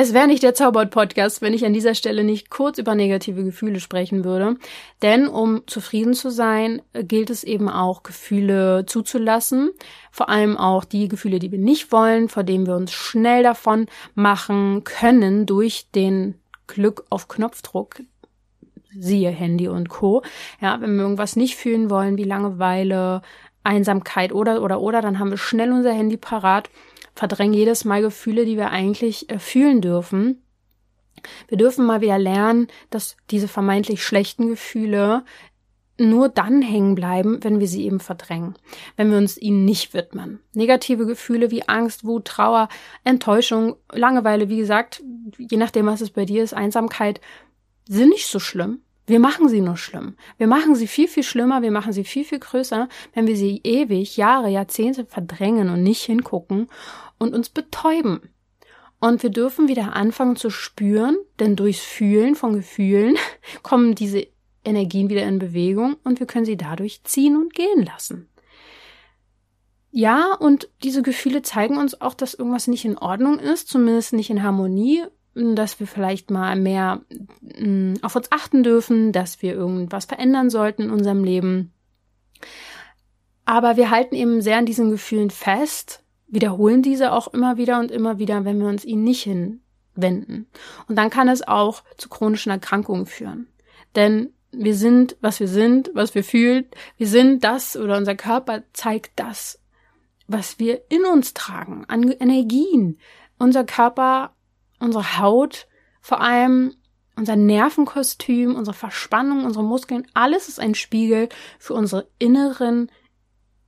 Es 0.00 0.14
wäre 0.14 0.28
nicht 0.28 0.44
der 0.44 0.54
Zaubert-Podcast, 0.54 1.42
wenn 1.42 1.54
ich 1.54 1.66
an 1.66 1.72
dieser 1.72 1.96
Stelle 1.96 2.22
nicht 2.22 2.50
kurz 2.50 2.78
über 2.78 2.94
negative 2.94 3.42
Gefühle 3.42 3.80
sprechen 3.80 4.22
würde. 4.22 4.56
Denn 5.02 5.26
um 5.26 5.66
zufrieden 5.66 6.14
zu 6.14 6.30
sein, 6.30 6.82
gilt 6.92 7.30
es 7.30 7.42
eben 7.42 7.68
auch, 7.68 8.04
Gefühle 8.04 8.86
zuzulassen. 8.86 9.70
Vor 10.12 10.28
allem 10.28 10.56
auch 10.56 10.84
die 10.84 11.08
Gefühle, 11.08 11.40
die 11.40 11.50
wir 11.50 11.58
nicht 11.58 11.90
wollen, 11.90 12.28
vor 12.28 12.44
denen 12.44 12.64
wir 12.64 12.76
uns 12.76 12.92
schnell 12.92 13.42
davon 13.42 13.86
machen 14.14 14.84
können 14.84 15.46
durch 15.46 15.90
den 15.90 16.36
Glück 16.68 17.04
auf 17.10 17.26
Knopfdruck. 17.26 17.96
Siehe 18.96 19.30
Handy 19.30 19.66
und 19.66 19.88
Co. 19.88 20.22
Ja, 20.60 20.80
wenn 20.80 20.94
wir 20.94 21.02
irgendwas 21.02 21.34
nicht 21.34 21.56
fühlen 21.56 21.90
wollen, 21.90 22.16
wie 22.16 22.24
Langeweile, 22.24 23.22
Einsamkeit 23.64 24.32
oder, 24.32 24.62
oder, 24.62 24.80
oder, 24.80 25.02
dann 25.02 25.18
haben 25.18 25.30
wir 25.30 25.38
schnell 25.38 25.72
unser 25.72 25.92
Handy 25.92 26.16
parat 26.16 26.70
verdrängen 27.14 27.54
jedes 27.54 27.84
Mal 27.84 28.00
Gefühle, 28.00 28.44
die 28.44 28.56
wir 28.56 28.70
eigentlich 28.70 29.28
äh, 29.30 29.38
fühlen 29.38 29.80
dürfen. 29.80 30.42
Wir 31.48 31.58
dürfen 31.58 31.84
mal 31.84 32.00
wieder 32.00 32.18
lernen, 32.18 32.68
dass 32.90 33.16
diese 33.30 33.48
vermeintlich 33.48 34.04
schlechten 34.04 34.48
Gefühle 34.48 35.24
nur 36.00 36.28
dann 36.28 36.62
hängen 36.62 36.94
bleiben, 36.94 37.42
wenn 37.42 37.58
wir 37.58 37.66
sie 37.66 37.84
eben 37.84 37.98
verdrängen, 37.98 38.54
wenn 38.96 39.10
wir 39.10 39.18
uns 39.18 39.36
ihnen 39.36 39.64
nicht 39.64 39.94
widmen. 39.94 40.38
Negative 40.54 41.06
Gefühle 41.06 41.50
wie 41.50 41.68
Angst, 41.68 42.04
Wut, 42.04 42.26
Trauer, 42.26 42.68
Enttäuschung, 43.02 43.74
Langeweile, 43.90 44.48
wie 44.48 44.58
gesagt, 44.58 45.02
je 45.38 45.56
nachdem, 45.56 45.86
was 45.86 46.00
es 46.00 46.10
bei 46.10 46.24
dir 46.24 46.44
ist, 46.44 46.54
Einsamkeit, 46.54 47.20
sind 47.88 48.10
nicht 48.10 48.28
so 48.28 48.38
schlimm. 48.38 48.82
Wir 49.08 49.20
machen 49.20 49.48
sie 49.48 49.62
nur 49.62 49.78
schlimm. 49.78 50.16
Wir 50.36 50.46
machen 50.46 50.74
sie 50.74 50.86
viel, 50.86 51.08
viel 51.08 51.22
schlimmer, 51.22 51.62
wir 51.62 51.70
machen 51.70 51.94
sie 51.94 52.04
viel, 52.04 52.24
viel 52.24 52.38
größer, 52.38 52.88
wenn 53.14 53.26
wir 53.26 53.36
sie 53.36 53.62
ewig, 53.64 54.18
Jahre, 54.18 54.50
Jahrzehnte 54.50 55.06
verdrängen 55.06 55.70
und 55.70 55.82
nicht 55.82 56.02
hingucken 56.02 56.68
und 57.18 57.34
uns 57.34 57.48
betäuben. 57.48 58.20
Und 59.00 59.22
wir 59.22 59.30
dürfen 59.30 59.66
wieder 59.66 59.96
anfangen 59.96 60.36
zu 60.36 60.50
spüren, 60.50 61.16
denn 61.40 61.56
durchs 61.56 61.80
Fühlen 61.80 62.34
von 62.34 62.52
Gefühlen 62.52 63.16
kommen 63.62 63.94
diese 63.94 64.26
Energien 64.62 65.08
wieder 65.08 65.22
in 65.22 65.38
Bewegung 65.38 65.96
und 66.04 66.20
wir 66.20 66.26
können 66.26 66.44
sie 66.44 66.58
dadurch 66.58 67.02
ziehen 67.04 67.36
und 67.36 67.54
gehen 67.54 67.86
lassen. 67.86 68.28
Ja, 69.90 70.34
und 70.34 70.68
diese 70.82 71.00
Gefühle 71.00 71.40
zeigen 71.40 71.78
uns 71.78 71.98
auch, 72.02 72.12
dass 72.12 72.34
irgendwas 72.34 72.66
nicht 72.66 72.84
in 72.84 72.98
Ordnung 72.98 73.38
ist, 73.38 73.68
zumindest 73.68 74.12
nicht 74.12 74.28
in 74.28 74.42
Harmonie, 74.42 75.04
dass 75.56 75.80
wir 75.80 75.86
vielleicht 75.86 76.30
mal 76.30 76.56
mehr 76.56 77.02
mm, 77.40 77.94
auf 78.02 78.16
uns 78.16 78.30
achten 78.30 78.62
dürfen, 78.62 79.12
dass 79.12 79.42
wir 79.42 79.54
irgendwas 79.54 80.04
verändern 80.04 80.50
sollten 80.50 80.82
in 80.82 80.90
unserem 80.90 81.24
Leben. 81.24 81.72
Aber 83.44 83.76
wir 83.76 83.90
halten 83.90 84.14
eben 84.14 84.42
sehr 84.42 84.58
an 84.58 84.66
diesen 84.66 84.90
Gefühlen 84.90 85.30
fest, 85.30 86.02
wiederholen 86.26 86.82
diese 86.82 87.12
auch 87.12 87.28
immer 87.28 87.56
wieder 87.56 87.78
und 87.80 87.90
immer 87.90 88.18
wieder, 88.18 88.44
wenn 88.44 88.60
wir 88.60 88.68
uns 88.68 88.84
ihnen 88.84 89.04
nicht 89.04 89.22
hinwenden. 89.22 90.46
Und 90.86 90.96
dann 90.96 91.10
kann 91.10 91.28
es 91.28 91.46
auch 91.46 91.82
zu 91.96 92.08
chronischen 92.08 92.52
Erkrankungen 92.52 93.06
führen. 93.06 93.48
Denn 93.96 94.32
wir 94.52 94.74
sind, 94.74 95.16
was 95.20 95.40
wir 95.40 95.48
sind, 95.48 95.90
was 95.94 96.14
wir 96.14 96.24
fühlen. 96.24 96.66
Wir 96.96 97.06
sind 97.06 97.44
das 97.44 97.76
oder 97.76 97.96
unser 97.96 98.14
Körper 98.14 98.62
zeigt 98.72 99.12
das, 99.16 99.58
was 100.26 100.58
wir 100.58 100.82
in 100.90 101.04
uns 101.04 101.34
tragen, 101.34 101.84
an 101.88 102.10
Energien. 102.10 102.98
Unser 103.38 103.64
Körper, 103.64 104.34
unsere 104.78 105.18
Haut, 105.18 105.66
vor 106.00 106.20
allem 106.20 106.74
unser 107.16 107.36
Nervenkostüm, 107.36 108.54
unsere 108.54 108.74
Verspannung, 108.74 109.44
unsere 109.44 109.64
Muskeln, 109.64 110.06
alles 110.14 110.48
ist 110.48 110.60
ein 110.60 110.74
Spiegel 110.74 111.28
für 111.58 111.74
unsere 111.74 112.08
inneren 112.18 112.90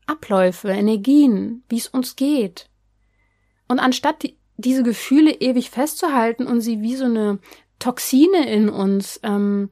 Abläufe, 0.06 0.68
Energien, 0.68 1.64
wie 1.68 1.78
es 1.78 1.88
uns 1.88 2.16
geht. 2.16 2.68
Und 3.68 3.80
anstatt 3.80 4.22
die, 4.22 4.38
diese 4.56 4.82
Gefühle 4.82 5.32
ewig 5.32 5.70
festzuhalten 5.70 6.46
und 6.46 6.60
sie 6.60 6.80
wie 6.80 6.96
so 6.96 7.04
eine 7.04 7.38
Toxine 7.78 8.48
in 8.50 8.68
uns 8.68 9.20
ähm, 9.22 9.70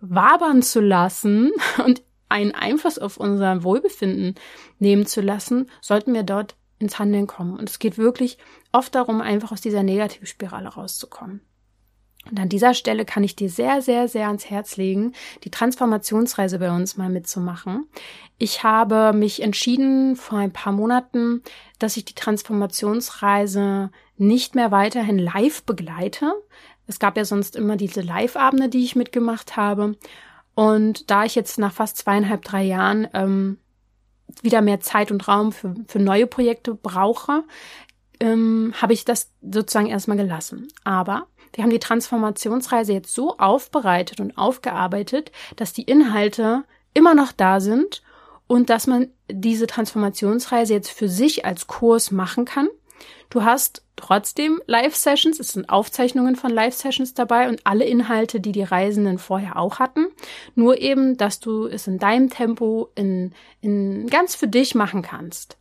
wabern 0.00 0.62
zu 0.62 0.80
lassen 0.80 1.52
und 1.84 2.02
einen 2.28 2.52
Einfluss 2.52 2.98
auf 2.98 3.16
unser 3.16 3.62
Wohlbefinden 3.62 4.34
nehmen 4.78 5.06
zu 5.06 5.20
lassen, 5.20 5.70
sollten 5.80 6.14
wir 6.14 6.24
dort 6.24 6.56
ins 6.78 6.98
Handeln 6.98 7.26
kommen. 7.26 7.56
Und 7.58 7.68
es 7.68 7.78
geht 7.78 7.98
wirklich 7.98 8.38
oft 8.72 8.94
darum, 8.94 9.20
einfach 9.20 9.52
aus 9.52 9.60
dieser 9.60 9.82
Negativspirale 9.82 10.68
rauszukommen. 10.68 11.40
Und 12.30 12.40
an 12.40 12.48
dieser 12.48 12.72
Stelle 12.72 13.04
kann 13.04 13.22
ich 13.22 13.36
dir 13.36 13.50
sehr, 13.50 13.82
sehr, 13.82 14.08
sehr 14.08 14.28
ans 14.28 14.48
Herz 14.48 14.78
legen, 14.78 15.12
die 15.44 15.50
Transformationsreise 15.50 16.58
bei 16.58 16.74
uns 16.74 16.96
mal 16.96 17.10
mitzumachen. 17.10 17.86
Ich 18.38 18.62
habe 18.62 19.12
mich 19.12 19.42
entschieden 19.42 20.16
vor 20.16 20.38
ein 20.38 20.52
paar 20.52 20.72
Monaten, 20.72 21.42
dass 21.78 21.98
ich 21.98 22.06
die 22.06 22.14
Transformationsreise 22.14 23.90
nicht 24.16 24.54
mehr 24.54 24.70
weiterhin 24.70 25.18
live 25.18 25.64
begleite, 25.64 26.32
es 26.86 26.98
gab 26.98 27.16
ja 27.16 27.24
sonst 27.24 27.56
immer 27.56 27.76
diese 27.76 28.00
Live-Abende, 28.00 28.68
die 28.68 28.84
ich 28.84 28.96
mitgemacht 28.96 29.56
habe. 29.56 29.96
Und 30.54 31.10
da 31.10 31.24
ich 31.24 31.34
jetzt 31.34 31.58
nach 31.58 31.72
fast 31.72 31.96
zweieinhalb, 31.96 32.44
drei 32.44 32.62
Jahren 32.62 33.08
ähm, 33.14 33.58
wieder 34.42 34.60
mehr 34.60 34.80
Zeit 34.80 35.10
und 35.10 35.26
Raum 35.28 35.52
für, 35.52 35.74
für 35.86 35.98
neue 35.98 36.26
Projekte 36.26 36.74
brauche, 36.74 37.44
ähm, 38.20 38.72
habe 38.80 38.92
ich 38.92 39.04
das 39.04 39.30
sozusagen 39.42 39.88
erstmal 39.88 40.16
gelassen. 40.16 40.68
Aber 40.84 41.26
wir 41.52 41.62
haben 41.62 41.70
die 41.70 41.78
Transformationsreise 41.78 42.92
jetzt 42.92 43.14
so 43.14 43.38
aufbereitet 43.38 44.20
und 44.20 44.36
aufgearbeitet, 44.36 45.30
dass 45.56 45.72
die 45.72 45.82
Inhalte 45.82 46.64
immer 46.94 47.14
noch 47.14 47.32
da 47.32 47.60
sind 47.60 48.02
und 48.46 48.70
dass 48.70 48.86
man 48.86 49.08
diese 49.30 49.66
Transformationsreise 49.66 50.74
jetzt 50.74 50.90
für 50.90 51.08
sich 51.08 51.44
als 51.44 51.66
Kurs 51.66 52.10
machen 52.10 52.44
kann 52.44 52.68
Du 53.30 53.44
hast 53.44 53.82
trotzdem 53.96 54.60
Live-Sessions, 54.66 55.40
es 55.40 55.52
sind 55.52 55.68
Aufzeichnungen 55.68 56.36
von 56.36 56.50
Live-Sessions 56.50 57.14
dabei 57.14 57.48
und 57.48 57.60
alle 57.64 57.84
Inhalte, 57.84 58.40
die 58.40 58.52
die 58.52 58.62
Reisenden 58.62 59.18
vorher 59.18 59.56
auch 59.56 59.78
hatten. 59.78 60.06
Nur 60.54 60.78
eben, 60.78 61.16
dass 61.16 61.40
du 61.40 61.66
es 61.66 61.86
in 61.86 61.98
deinem 61.98 62.30
Tempo, 62.30 62.90
in, 62.94 63.32
in 63.60 64.06
ganz 64.06 64.34
für 64.34 64.48
dich 64.48 64.74
machen 64.74 65.02
kannst. 65.02 65.58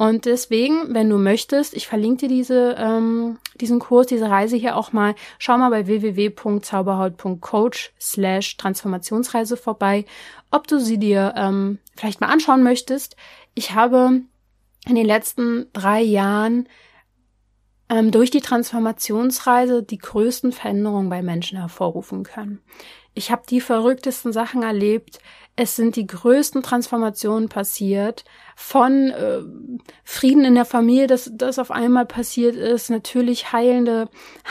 Und 0.00 0.24
deswegen, 0.24 0.94
wenn 0.94 1.10
du 1.10 1.18
möchtest, 1.18 1.74
ich 1.74 1.86
verlinke 1.86 2.26
dir 2.26 2.28
diese, 2.28 2.74
ähm, 2.78 3.36
diesen 3.56 3.80
Kurs, 3.80 4.06
diese 4.06 4.30
Reise 4.30 4.56
hier 4.56 4.76
auch 4.76 4.94
mal. 4.94 5.14
Schau 5.38 5.58
mal 5.58 5.68
bei 5.68 5.86
www.zauberhaut.coach 5.86 7.92
slash 8.00 8.56
Transformationsreise 8.56 9.58
vorbei, 9.58 10.06
ob 10.50 10.66
du 10.66 10.80
sie 10.80 10.96
dir 10.96 11.34
ähm, 11.36 11.80
vielleicht 11.96 12.22
mal 12.22 12.28
anschauen 12.28 12.62
möchtest. 12.62 13.14
Ich 13.54 13.74
habe 13.74 14.22
in 14.86 14.94
den 14.94 15.06
letzten 15.06 15.66
drei 15.72 16.00
Jahren 16.00 16.68
ähm, 17.90 18.10
durch 18.10 18.30
die 18.30 18.40
Transformationsreise 18.40 19.82
die 19.82 19.98
größten 19.98 20.52
Veränderungen 20.52 21.10
bei 21.10 21.22
Menschen 21.22 21.58
hervorrufen 21.58 22.22
können. 22.22 22.62
Ich 23.14 23.30
habe 23.30 23.42
die 23.48 23.60
verrücktesten 23.60 24.32
Sachen 24.32 24.62
erlebt. 24.62 25.18
Es 25.56 25.74
sind 25.74 25.96
die 25.96 26.06
größten 26.06 26.62
Transformationen 26.62 27.48
passiert. 27.48 28.24
Von 28.54 29.10
äh, 29.10 29.40
Frieden 30.04 30.44
in 30.44 30.54
der 30.54 30.64
Familie, 30.64 31.08
dass 31.08 31.30
das 31.34 31.58
auf 31.58 31.72
einmal 31.72 32.06
passiert 32.06 32.54
ist, 32.54 32.88
natürlich 32.88 33.52
heilende 33.52 34.08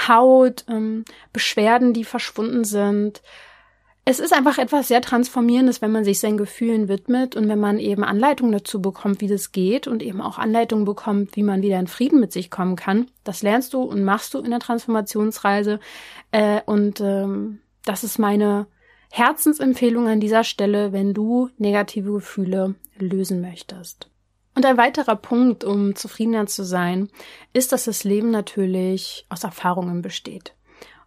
Haut, 0.08 0.66
ähm, 0.68 1.06
Beschwerden, 1.32 1.94
die 1.94 2.04
verschwunden 2.04 2.66
sind, 2.66 3.22
es 4.10 4.20
ist 4.20 4.34
einfach 4.34 4.58
etwas 4.58 4.88
sehr 4.88 5.02
Transformierendes, 5.02 5.84
wenn 5.84 5.92
man 5.92 6.04
sich 6.04 6.20
seinen 6.20 6.38
Gefühlen 6.38 6.88
widmet 6.88 7.36
und 7.36 7.48
wenn 7.48 7.60
man 7.60 7.78
eben 7.78 8.04
Anleitungen 8.04 8.54
dazu 8.54 8.82
bekommt, 8.82 9.22
wie 9.22 9.28
das 9.28 9.52
geht 9.52 9.86
und 9.86 10.02
eben 10.02 10.20
auch 10.20 10.40
Anleitungen 10.40 10.84
bekommt, 10.84 11.36
wie 11.36 11.44
man 11.44 11.62
wieder 11.62 11.80
in 11.80 11.86
Frieden 11.86 12.20
mit 12.20 12.32
sich 12.32 12.50
kommen 12.50 12.76
kann. 12.76 13.12
Das 13.24 13.44
lernst 13.44 13.76
du 13.76 13.84
und 13.84 14.04
machst 14.04 14.34
du 14.34 14.40
in 14.40 14.50
der 14.50 14.62
Transformationsreise. 14.62 15.80
Äh, 16.32 16.62
und 16.66 17.00
ähm, 17.02 17.60
das 17.86 18.04
ist 18.04 18.18
meine 18.18 18.66
Herzensempfehlung 19.12 20.08
an 20.08 20.20
dieser 20.20 20.44
Stelle, 20.44 20.92
wenn 20.92 21.14
du 21.14 21.50
negative 21.60 22.12
Gefühle 22.14 22.74
lösen 22.98 23.42
möchtest. 23.42 24.10
Und 24.56 24.66
ein 24.66 24.78
weiterer 24.78 25.18
Punkt, 25.18 25.64
um 25.64 25.96
zufriedener 25.96 26.48
zu 26.48 26.64
sein, 26.64 27.10
ist, 27.54 27.74
dass 27.74 27.86
das 27.86 28.04
Leben 28.04 28.32
natürlich 28.32 29.28
aus 29.30 29.44
Erfahrungen 29.44 30.02
besteht. 30.02 30.56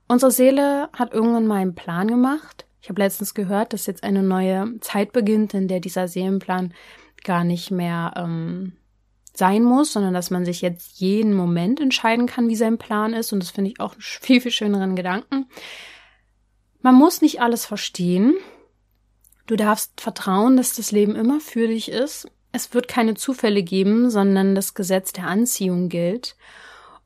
Unsere 0.06 0.30
Seele 0.30 0.88
hat 0.92 1.12
irgendwann 1.12 1.48
mal 1.48 1.56
einen 1.56 1.74
Plan 1.74 2.06
gemacht 2.06 2.64
ich 2.83 2.88
habe 2.88 3.01
letztens 3.01 3.33
gehört, 3.33 3.73
dass 3.73 3.87
jetzt 3.87 4.03
eine 4.03 4.25
neue 4.25 4.81
Zeit 4.81 5.12
beginnt, 5.12 5.55
in 5.55 5.68
der 5.68 5.79
dieser 5.79 6.09
Seelenplan 6.09 6.75
gar 7.23 7.45
nicht 7.45 7.71
mehr 7.71 8.12
ähm, 8.16 8.73
sein 9.33 9.62
muss, 9.62 9.92
sondern 9.92 10.12
dass 10.12 10.31
man 10.31 10.45
sich 10.45 10.61
jetzt 10.62 10.99
jeden 10.99 11.33
Moment 11.33 11.81
entscheiden 11.81 12.27
kann, 12.27 12.49
wie 12.49 12.57
sein 12.57 12.79
Plan 12.79 13.14
ist. 13.14 13.33
Und 13.33 13.40
das 13.40 13.51
finde 13.51 13.71
ich 13.71 13.81
auch 13.81 13.92
einen 13.92 14.01
viel, 14.03 14.40
viel 14.40 14.51
schöneren 14.51 14.97
Gedanken. 14.97 15.47
Man 16.81 16.97
muss 16.97 17.23
nicht 17.23 17.40
alles 17.40 17.64
verstehen. 17.64 18.35
Du 19.47 19.55
darfst 19.55 20.01
vertrauen, 20.01 20.57
dass 20.57 20.75
das 20.75 20.90
Leben 20.90 21.14
immer 21.14 21.38
für 21.38 21.68
dich 21.68 21.88
ist. 21.88 22.27
Es 22.51 22.75
wird 22.75 22.88
keine 22.88 23.14
Zufälle 23.14 23.62
geben, 23.62 24.11
sondern 24.11 24.57
das 24.57 24.75
Gesetz 24.75 25.12
der 25.12 25.29
Anziehung 25.29 25.88
gilt. 25.88 26.37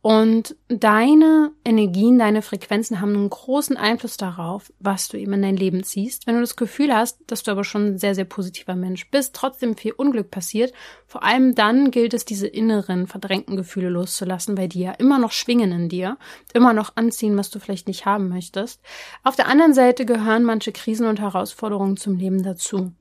Und 0.07 0.55
deine 0.69 1.51
Energien, 1.65 2.21
deine 2.21 2.41
Frequenzen 2.41 3.01
haben 3.01 3.17
einen 3.17 3.29
großen 3.29 3.77
Einfluss 3.77 4.17
darauf, 4.17 4.73
was 4.79 5.09
du 5.09 5.17
eben 5.17 5.33
in 5.33 5.43
dein 5.43 5.57
Leben 5.57 5.83
ziehst. 5.83 6.29
Wenn 6.29 6.37
du 6.37 6.43
das 6.43 6.55
Gefühl 6.55 6.95
hast, 6.95 7.19
dass 7.27 7.43
du 7.43 7.51
aber 7.51 7.65
schon 7.65 7.87
ein 7.87 7.99
sehr, 7.99 8.15
sehr 8.15 8.25
positiver 8.25 8.77
Mensch 8.77 9.11
bist, 9.11 9.35
trotzdem 9.35 9.77
viel 9.77 9.91
Unglück 9.91 10.31
passiert, 10.31 10.73
vor 11.09 11.25
allem 11.25 11.57
dann 11.57 11.91
gilt 11.91 12.15
es, 12.15 12.25
diese 12.25 12.47
inneren, 12.47 13.09
verdrängten 13.09 13.57
Gefühle 13.57 13.89
loszulassen, 13.89 14.57
weil 14.57 14.69
die 14.69 14.83
ja 14.83 14.93
immer 14.93 15.19
noch 15.19 15.33
schwingen 15.33 15.73
in 15.73 15.89
dir, 15.89 16.19
immer 16.55 16.73
noch 16.73 16.95
anziehen, 16.95 17.37
was 17.37 17.51
du 17.51 17.59
vielleicht 17.59 17.89
nicht 17.89 18.07
haben 18.07 18.29
möchtest. 18.29 18.81
Auf 19.25 19.35
der 19.35 19.49
anderen 19.49 19.75
Seite 19.75 20.07
gehören 20.07 20.45
manche 20.45 20.71
Krisen 20.71 21.09
und 21.09 21.19
Herausforderungen 21.19 21.97
zum 21.97 22.15
Leben 22.15 22.45
dazu. 22.45 22.93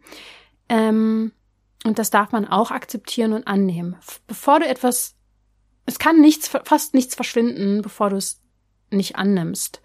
Ähm, 0.69 1.33
und 1.85 1.99
das 1.99 2.09
darf 2.09 2.31
man 2.31 2.47
auch 2.47 2.71
akzeptieren 2.71 3.33
und 3.33 3.45
annehmen. 3.45 3.95
Bevor 4.25 4.59
du 4.59 4.65
etwas 4.65 5.14
es 5.85 5.99
kann 5.99 6.19
nichts, 6.19 6.47
fast 6.47 6.93
nichts 6.93 7.15
verschwinden, 7.15 7.81
bevor 7.81 8.09
du 8.09 8.17
es 8.17 8.41
nicht 8.89 9.15
annimmst. 9.15 9.81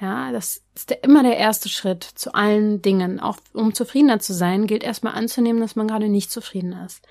Ja, 0.00 0.32
das 0.32 0.62
ist 0.74 0.90
der, 0.90 1.04
immer 1.04 1.22
der 1.22 1.36
erste 1.36 1.68
Schritt 1.68 2.02
zu 2.02 2.34
allen 2.34 2.82
Dingen. 2.82 3.20
Auch 3.20 3.36
um 3.52 3.74
zufriedener 3.74 4.18
zu 4.18 4.34
sein, 4.34 4.66
gilt 4.66 4.82
erstmal 4.82 5.14
anzunehmen, 5.14 5.60
dass 5.60 5.76
man 5.76 5.88
gerade 5.88 6.08
nicht 6.08 6.30
zufrieden 6.30 6.72
ist. 6.84 7.06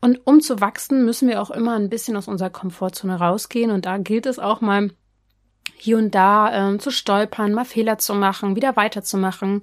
Und 0.00 0.20
um 0.24 0.40
zu 0.40 0.60
wachsen, 0.60 1.04
müssen 1.04 1.28
wir 1.28 1.40
auch 1.40 1.50
immer 1.50 1.74
ein 1.74 1.88
bisschen 1.88 2.16
aus 2.16 2.28
unserer 2.28 2.50
Komfortzone 2.50 3.18
rausgehen. 3.18 3.70
Und 3.70 3.86
da 3.86 3.98
gilt 3.98 4.26
es 4.26 4.38
auch 4.38 4.60
mal 4.60 4.90
hier 5.76 5.98
und 5.98 6.14
da 6.14 6.68
ähm, 6.68 6.78
zu 6.78 6.90
stolpern, 6.90 7.52
mal 7.52 7.64
Fehler 7.64 7.98
zu 7.98 8.14
machen, 8.14 8.56
wieder 8.56 8.76
weiterzumachen 8.76 9.62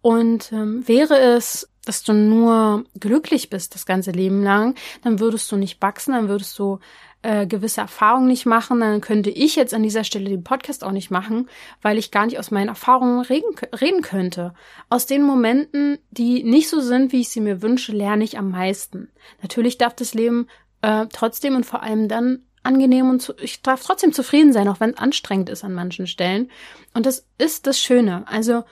Und 0.00 0.52
ähm, 0.52 0.86
wäre 0.86 1.18
es, 1.18 1.68
dass 1.84 2.02
du 2.02 2.12
nur 2.12 2.84
glücklich 2.98 3.50
bist 3.50 3.74
das 3.74 3.84
ganze 3.86 4.10
Leben 4.10 4.42
lang, 4.42 4.74
dann 5.02 5.20
würdest 5.20 5.50
du 5.52 5.56
nicht 5.56 5.82
wachsen, 5.82 6.12
dann 6.12 6.28
würdest 6.28 6.58
du 6.58 6.78
äh, 7.24 7.46
gewisse 7.46 7.80
Erfahrungen 7.80 8.26
nicht 8.26 8.44
machen, 8.44 8.80
dann 8.80 9.00
könnte 9.00 9.30
ich 9.30 9.56
jetzt 9.56 9.72
an 9.72 9.82
dieser 9.82 10.04
Stelle 10.04 10.28
den 10.28 10.44
Podcast 10.44 10.84
auch 10.84 10.92
nicht 10.92 11.10
machen, 11.10 11.48
weil 11.80 11.96
ich 11.96 12.10
gar 12.10 12.26
nicht 12.26 12.38
aus 12.38 12.50
meinen 12.50 12.68
Erfahrungen 12.68 13.22
reden, 13.22 13.56
reden 13.80 14.02
könnte. 14.02 14.52
Aus 14.90 15.06
den 15.06 15.22
Momenten, 15.22 15.98
die 16.10 16.44
nicht 16.44 16.68
so 16.68 16.80
sind, 16.80 17.12
wie 17.12 17.22
ich 17.22 17.30
sie 17.30 17.40
mir 17.40 17.62
wünsche, 17.62 17.92
lerne 17.92 18.24
ich 18.24 18.36
am 18.36 18.50
meisten. 18.50 19.08
Natürlich 19.40 19.78
darf 19.78 19.94
das 19.94 20.12
Leben 20.12 20.48
äh, 20.82 21.06
trotzdem 21.10 21.56
und 21.56 21.64
vor 21.64 21.82
allem 21.82 22.08
dann 22.08 22.42
angenehm 22.62 23.08
und 23.08 23.20
zu, 23.20 23.32
ich 23.40 23.62
darf 23.62 23.82
trotzdem 23.82 24.12
zufrieden 24.12 24.52
sein, 24.52 24.68
auch 24.68 24.80
wenn 24.80 24.90
es 24.90 24.98
anstrengend 24.98 25.48
ist 25.48 25.64
an 25.64 25.72
manchen 25.72 26.06
Stellen. 26.06 26.50
Und 26.92 27.06
das 27.06 27.26
ist 27.38 27.66
das 27.66 27.80
Schöne. 27.80 28.28
Also 28.28 28.64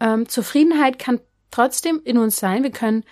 ähm, 0.00 0.28
Zufriedenheit 0.28 0.98
kann 0.98 1.20
trotzdem 1.52 2.00
in 2.04 2.18
uns 2.18 2.38
sein. 2.38 2.64
Wir 2.64 2.72
können 2.72 3.04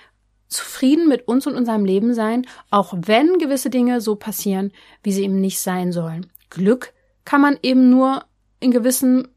zufrieden 0.48 1.08
mit 1.08 1.28
uns 1.28 1.46
und 1.46 1.54
unserem 1.54 1.84
Leben 1.84 2.14
sein, 2.14 2.46
auch 2.70 2.94
wenn 2.96 3.38
gewisse 3.38 3.70
Dinge 3.70 4.00
so 4.00 4.16
passieren, 4.16 4.72
wie 5.02 5.12
sie 5.12 5.24
eben 5.24 5.40
nicht 5.40 5.60
sein 5.60 5.92
sollen. 5.92 6.30
Glück 6.50 6.92
kann 7.24 7.40
man 7.40 7.58
eben 7.62 7.90
nur 7.90 8.24
in 8.60 8.70
gewissem 8.70 9.28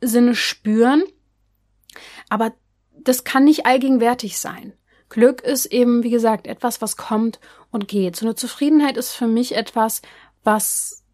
Sinne 0.00 0.34
spüren, 0.34 1.04
aber 2.28 2.52
das 2.92 3.24
kann 3.24 3.44
nicht 3.44 3.66
allgegenwärtig 3.66 4.38
sein. 4.38 4.72
Glück 5.08 5.42
ist 5.42 5.66
eben, 5.66 6.02
wie 6.02 6.10
gesagt, 6.10 6.46
etwas, 6.46 6.82
was 6.82 6.96
kommt 6.96 7.38
und 7.70 7.86
geht. 7.86 8.16
So 8.16 8.26
eine 8.26 8.34
Zufriedenheit 8.34 8.96
ist 8.96 9.12
für 9.12 9.28
mich 9.28 9.54
etwas, 9.54 10.02
was 10.42 11.04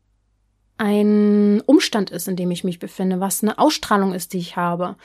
ein 0.79 1.61
Umstand 1.67 2.11
ist, 2.11 2.29
in 2.29 2.37
dem 2.37 2.51
ich 2.51 2.65
mich 2.65 2.79
befinde, 2.79 3.21
was 3.21 3.43
eine 3.43 3.59
Ausstrahlung 3.59 4.15
ist, 4.15 4.33
die 4.33 4.39
ich 4.39 4.57
habe. 4.57 4.97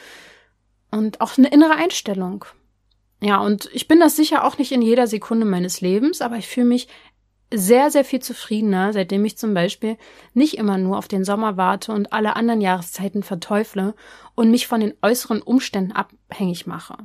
Und 0.89 1.19
auch 1.19 1.37
eine 1.37 1.49
innere 1.49 1.75
Einstellung. 1.75 2.45
Ja, 3.21 3.39
und 3.39 3.69
ich 3.73 3.87
bin 3.87 3.99
das 3.99 4.15
sicher 4.15 4.43
auch 4.43 4.57
nicht 4.57 4.71
in 4.71 4.81
jeder 4.81 5.07
Sekunde 5.07 5.45
meines 5.45 5.81
Lebens, 5.81 6.21
aber 6.21 6.37
ich 6.37 6.47
fühle 6.47 6.67
mich 6.67 6.87
sehr, 7.51 7.89
sehr 7.91 8.03
viel 8.03 8.19
zufriedener, 8.21 8.91
seitdem 8.93 9.23
ich 9.25 9.37
zum 9.37 9.53
Beispiel 9.53 9.97
nicht 10.33 10.57
immer 10.57 10.77
nur 10.77 10.97
auf 10.97 11.07
den 11.07 11.23
Sommer 11.23 11.57
warte 11.57 11.93
und 11.93 12.11
alle 12.11 12.35
anderen 12.35 12.61
Jahreszeiten 12.61 13.23
verteufle 13.23 13.95
und 14.35 14.51
mich 14.51 14.67
von 14.67 14.81
den 14.81 14.93
äußeren 15.01 15.41
Umständen 15.41 15.93
abhängig 15.93 16.67
mache. 16.67 16.97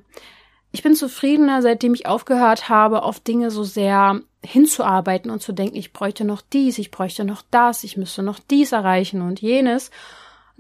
Ich 0.73 0.83
bin 0.83 0.97
zufriedener, 0.97 1.63
seitdem 1.63 1.95
ich 1.95 2.07
aufgehört 2.07 2.69
habe, 2.69 3.03
auf 3.03 3.21
Dinge 3.21 3.51
so 3.51 3.63
sehr 3.63 4.21
hinzuarbeiten 4.45 5.31
und 5.31 5.43
zu 5.43 5.53
denken, 5.53 5.77
ich 5.77 5.93
bräuchte 5.93 6.25
noch 6.25 6.43
dies, 6.43 6.79
ich 6.79 6.91
bräuchte 6.91 7.25
noch 7.25 7.43
das, 7.51 7.85
ich 7.85 7.97
müsste 7.97 8.23
noch 8.23 8.41
dies 8.41 8.73
erreichen 8.73 9.23
und 9.23 9.41
jenes 9.41 9.91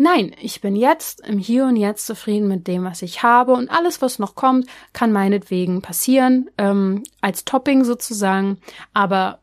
Nein, 0.02 0.34
ich 0.40 0.60
bin 0.60 0.74
jetzt 0.74 1.20
im 1.28 1.38
Hier 1.38 1.64
und 1.64 1.76
Jetzt 1.76 2.06
zufrieden 2.06 2.48
mit 2.48 2.66
dem, 2.66 2.82
was 2.82 3.02
ich 3.02 3.22
habe 3.22 3.52
und 3.52 3.70
alles, 3.70 4.02
was 4.02 4.18
noch 4.18 4.34
kommt, 4.34 4.66
kann 4.92 5.12
meinetwegen 5.12 5.80
passieren, 5.80 6.50
ähm, 6.58 7.04
als 7.20 7.44
Topping 7.44 7.84
sozusagen. 7.84 8.58
Aber 8.92 9.38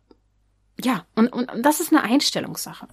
ja, 0.84 1.06
und, 1.16 1.32
und, 1.32 1.50
und 1.50 1.66
das 1.66 1.80
ist 1.80 1.94
eine 1.94 2.04
Einstellungssache. 2.04 2.90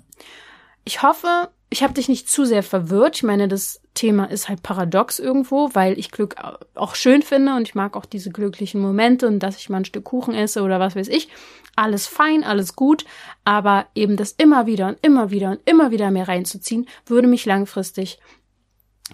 Ich 0.84 1.02
hoffe, 1.02 1.50
ich 1.68 1.82
habe 1.82 1.94
dich 1.94 2.08
nicht 2.08 2.30
zu 2.30 2.44
sehr 2.44 2.62
verwirrt. 2.62 3.16
Ich 3.16 3.22
meine, 3.22 3.48
das 3.48 3.80
Thema 3.94 4.24
ist 4.26 4.48
halt 4.48 4.62
paradox 4.62 5.18
irgendwo, 5.18 5.70
weil 5.72 5.98
ich 5.98 6.10
Glück 6.10 6.36
auch 6.74 6.94
schön 6.94 7.22
finde 7.22 7.54
und 7.56 7.68
ich 7.68 7.74
mag 7.74 7.96
auch 7.96 8.04
diese 8.04 8.30
glücklichen 8.30 8.80
Momente 8.80 9.26
und 9.26 9.40
dass 9.40 9.58
ich 9.58 9.68
mal 9.68 9.78
ein 9.78 9.84
Stück 9.84 10.04
Kuchen 10.04 10.34
esse 10.34 10.62
oder 10.62 10.78
was 10.78 10.94
weiß 10.94 11.08
ich. 11.08 11.28
Alles 11.74 12.06
fein, 12.06 12.44
alles 12.44 12.76
gut, 12.76 13.04
aber 13.44 13.86
eben 13.94 14.16
das 14.16 14.32
immer 14.32 14.66
wieder 14.66 14.88
und 14.88 14.98
immer 15.02 15.30
wieder 15.30 15.50
und 15.50 15.60
immer 15.64 15.90
wieder 15.90 16.10
mehr 16.10 16.28
reinzuziehen, 16.28 16.88
würde 17.04 17.28
mich 17.28 17.44
langfristig 17.44 18.18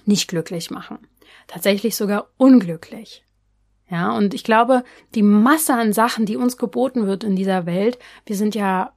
nicht 0.04 0.28
glücklich 0.28 0.70
machen. 0.70 0.98
Tatsächlich 1.48 1.96
sogar 1.96 2.28
unglücklich. 2.36 3.24
Ja, 3.90 4.16
und 4.16 4.32
ich 4.32 4.44
glaube, 4.44 4.84
die 5.14 5.22
Masse 5.22 5.74
an 5.74 5.92
Sachen, 5.92 6.24
die 6.24 6.36
uns 6.36 6.56
geboten 6.56 7.06
wird 7.06 7.24
in 7.24 7.36
dieser 7.36 7.66
Welt, 7.66 7.98
wir 8.26 8.36
sind 8.36 8.54
ja 8.54 8.92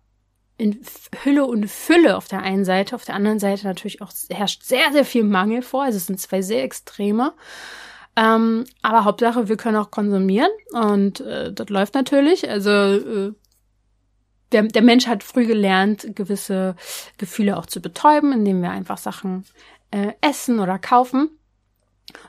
in 0.58 0.80
Hülle 1.24 1.46
und 1.46 1.70
Fülle 1.70 2.16
auf 2.16 2.28
der 2.28 2.42
einen 2.42 2.66
Seite, 2.66 2.96
auf 2.96 3.06
der 3.06 3.16
anderen 3.16 3.40
Seite 3.40 3.68
natürlich 3.68 4.02
auch 4.02 4.12
herrscht 4.30 4.64
sehr, 4.64 4.92
sehr 4.92 5.06
viel 5.06 5.24
Mangel 5.24 5.62
vor. 5.62 5.84
Also 5.84 5.98
es 5.98 6.06
sind 6.06 6.20
zwei 6.20 6.42
sehr 6.42 6.64
extreme. 6.64 7.34
Ähm, 8.16 8.64
aber 8.82 9.04
Hauptsache, 9.04 9.50
wir 9.50 9.58
können 9.58 9.76
auch 9.76 9.92
konsumieren 9.92 10.52
und 10.72 11.20
äh, 11.20 11.52
das 11.52 11.68
läuft 11.68 11.96
natürlich. 11.96 12.50
Also 12.50 12.70
äh, 12.70 13.34
der, 14.54 14.64
der 14.64 14.82
Mensch 14.82 15.08
hat 15.08 15.24
früh 15.24 15.46
gelernt, 15.46 16.16
gewisse 16.16 16.76
Gefühle 17.18 17.58
auch 17.58 17.66
zu 17.66 17.82
betäuben, 17.82 18.32
indem 18.32 18.62
wir 18.62 18.72
einfach 18.72 18.98
Sachen 18.98 19.44
äh, 19.92 20.14
essen 20.22 20.60
oder 20.60 20.80
kaufen. 20.80 21.30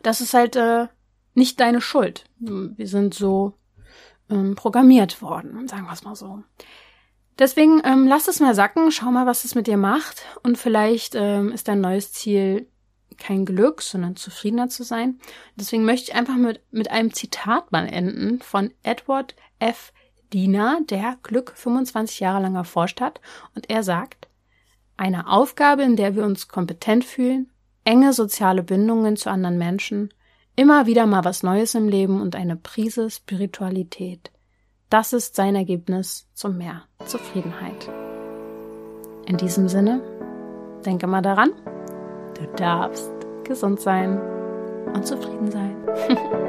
Das 0.02 0.20
ist 0.20 0.34
halt 0.34 0.56
äh, 0.56 0.88
nicht 1.34 1.60
deine 1.60 1.80
Schuld. 1.80 2.24
Wir 2.38 2.88
sind 2.88 3.14
so 3.14 3.54
ähm, 4.28 4.56
programmiert 4.56 5.22
worden, 5.22 5.68
sagen 5.68 5.84
wir 5.84 5.92
es 5.92 6.02
mal 6.02 6.16
so. 6.16 6.42
Deswegen 7.38 7.82
ähm, 7.84 8.06
lass 8.06 8.28
es 8.28 8.40
mal 8.40 8.54
sacken, 8.54 8.90
schau 8.90 9.10
mal, 9.10 9.26
was 9.26 9.44
es 9.44 9.54
mit 9.54 9.66
dir 9.66 9.76
macht 9.76 10.22
und 10.42 10.56
vielleicht 10.56 11.14
ähm, 11.14 11.52
ist 11.52 11.68
dein 11.68 11.80
neues 11.80 12.12
Ziel 12.12 12.66
kein 13.18 13.44
Glück, 13.44 13.82
sondern 13.82 14.16
zufriedener 14.16 14.68
zu 14.68 14.82
sein. 14.82 15.18
Deswegen 15.54 15.84
möchte 15.84 16.10
ich 16.10 16.16
einfach 16.16 16.36
mit, 16.36 16.60
mit 16.70 16.90
einem 16.90 17.12
Zitat 17.12 17.72
mal 17.72 17.86
enden 17.86 18.40
von 18.40 18.72
Edward 18.82 19.34
F. 19.58 19.92
Diener, 20.32 20.80
der 20.88 21.18
Glück 21.22 21.52
25 21.54 22.20
Jahre 22.20 22.42
lang 22.42 22.56
erforscht 22.56 23.00
hat. 23.00 23.20
Und 23.54 23.70
er 23.70 23.82
sagt, 23.82 24.28
eine 24.96 25.28
Aufgabe, 25.28 25.82
in 25.82 25.96
der 25.96 26.16
wir 26.16 26.24
uns 26.24 26.48
kompetent 26.48 27.04
fühlen, 27.04 27.50
enge 27.84 28.12
soziale 28.12 28.62
Bindungen 28.62 29.16
zu 29.16 29.30
anderen 29.30 29.58
Menschen, 29.58 30.12
immer 30.56 30.86
wieder 30.86 31.06
mal 31.06 31.24
was 31.24 31.42
Neues 31.42 31.74
im 31.74 31.88
Leben 31.88 32.20
und 32.20 32.34
eine 32.34 32.56
Prise 32.56 33.10
Spiritualität. 33.10 34.32
Das 34.88 35.12
ist 35.12 35.34
sein 35.34 35.56
Ergebnis 35.56 36.28
zum 36.32 36.58
Mehr 36.58 36.82
Zufriedenheit. 37.06 37.90
In 39.26 39.36
diesem 39.36 39.68
Sinne, 39.68 40.00
denke 40.84 41.08
mal 41.08 41.22
daran, 41.22 41.50
du 42.38 42.46
darfst 42.56 43.10
gesund 43.42 43.80
sein 43.80 44.20
und 44.94 45.04
zufrieden 45.04 45.50
sein. 45.50 45.76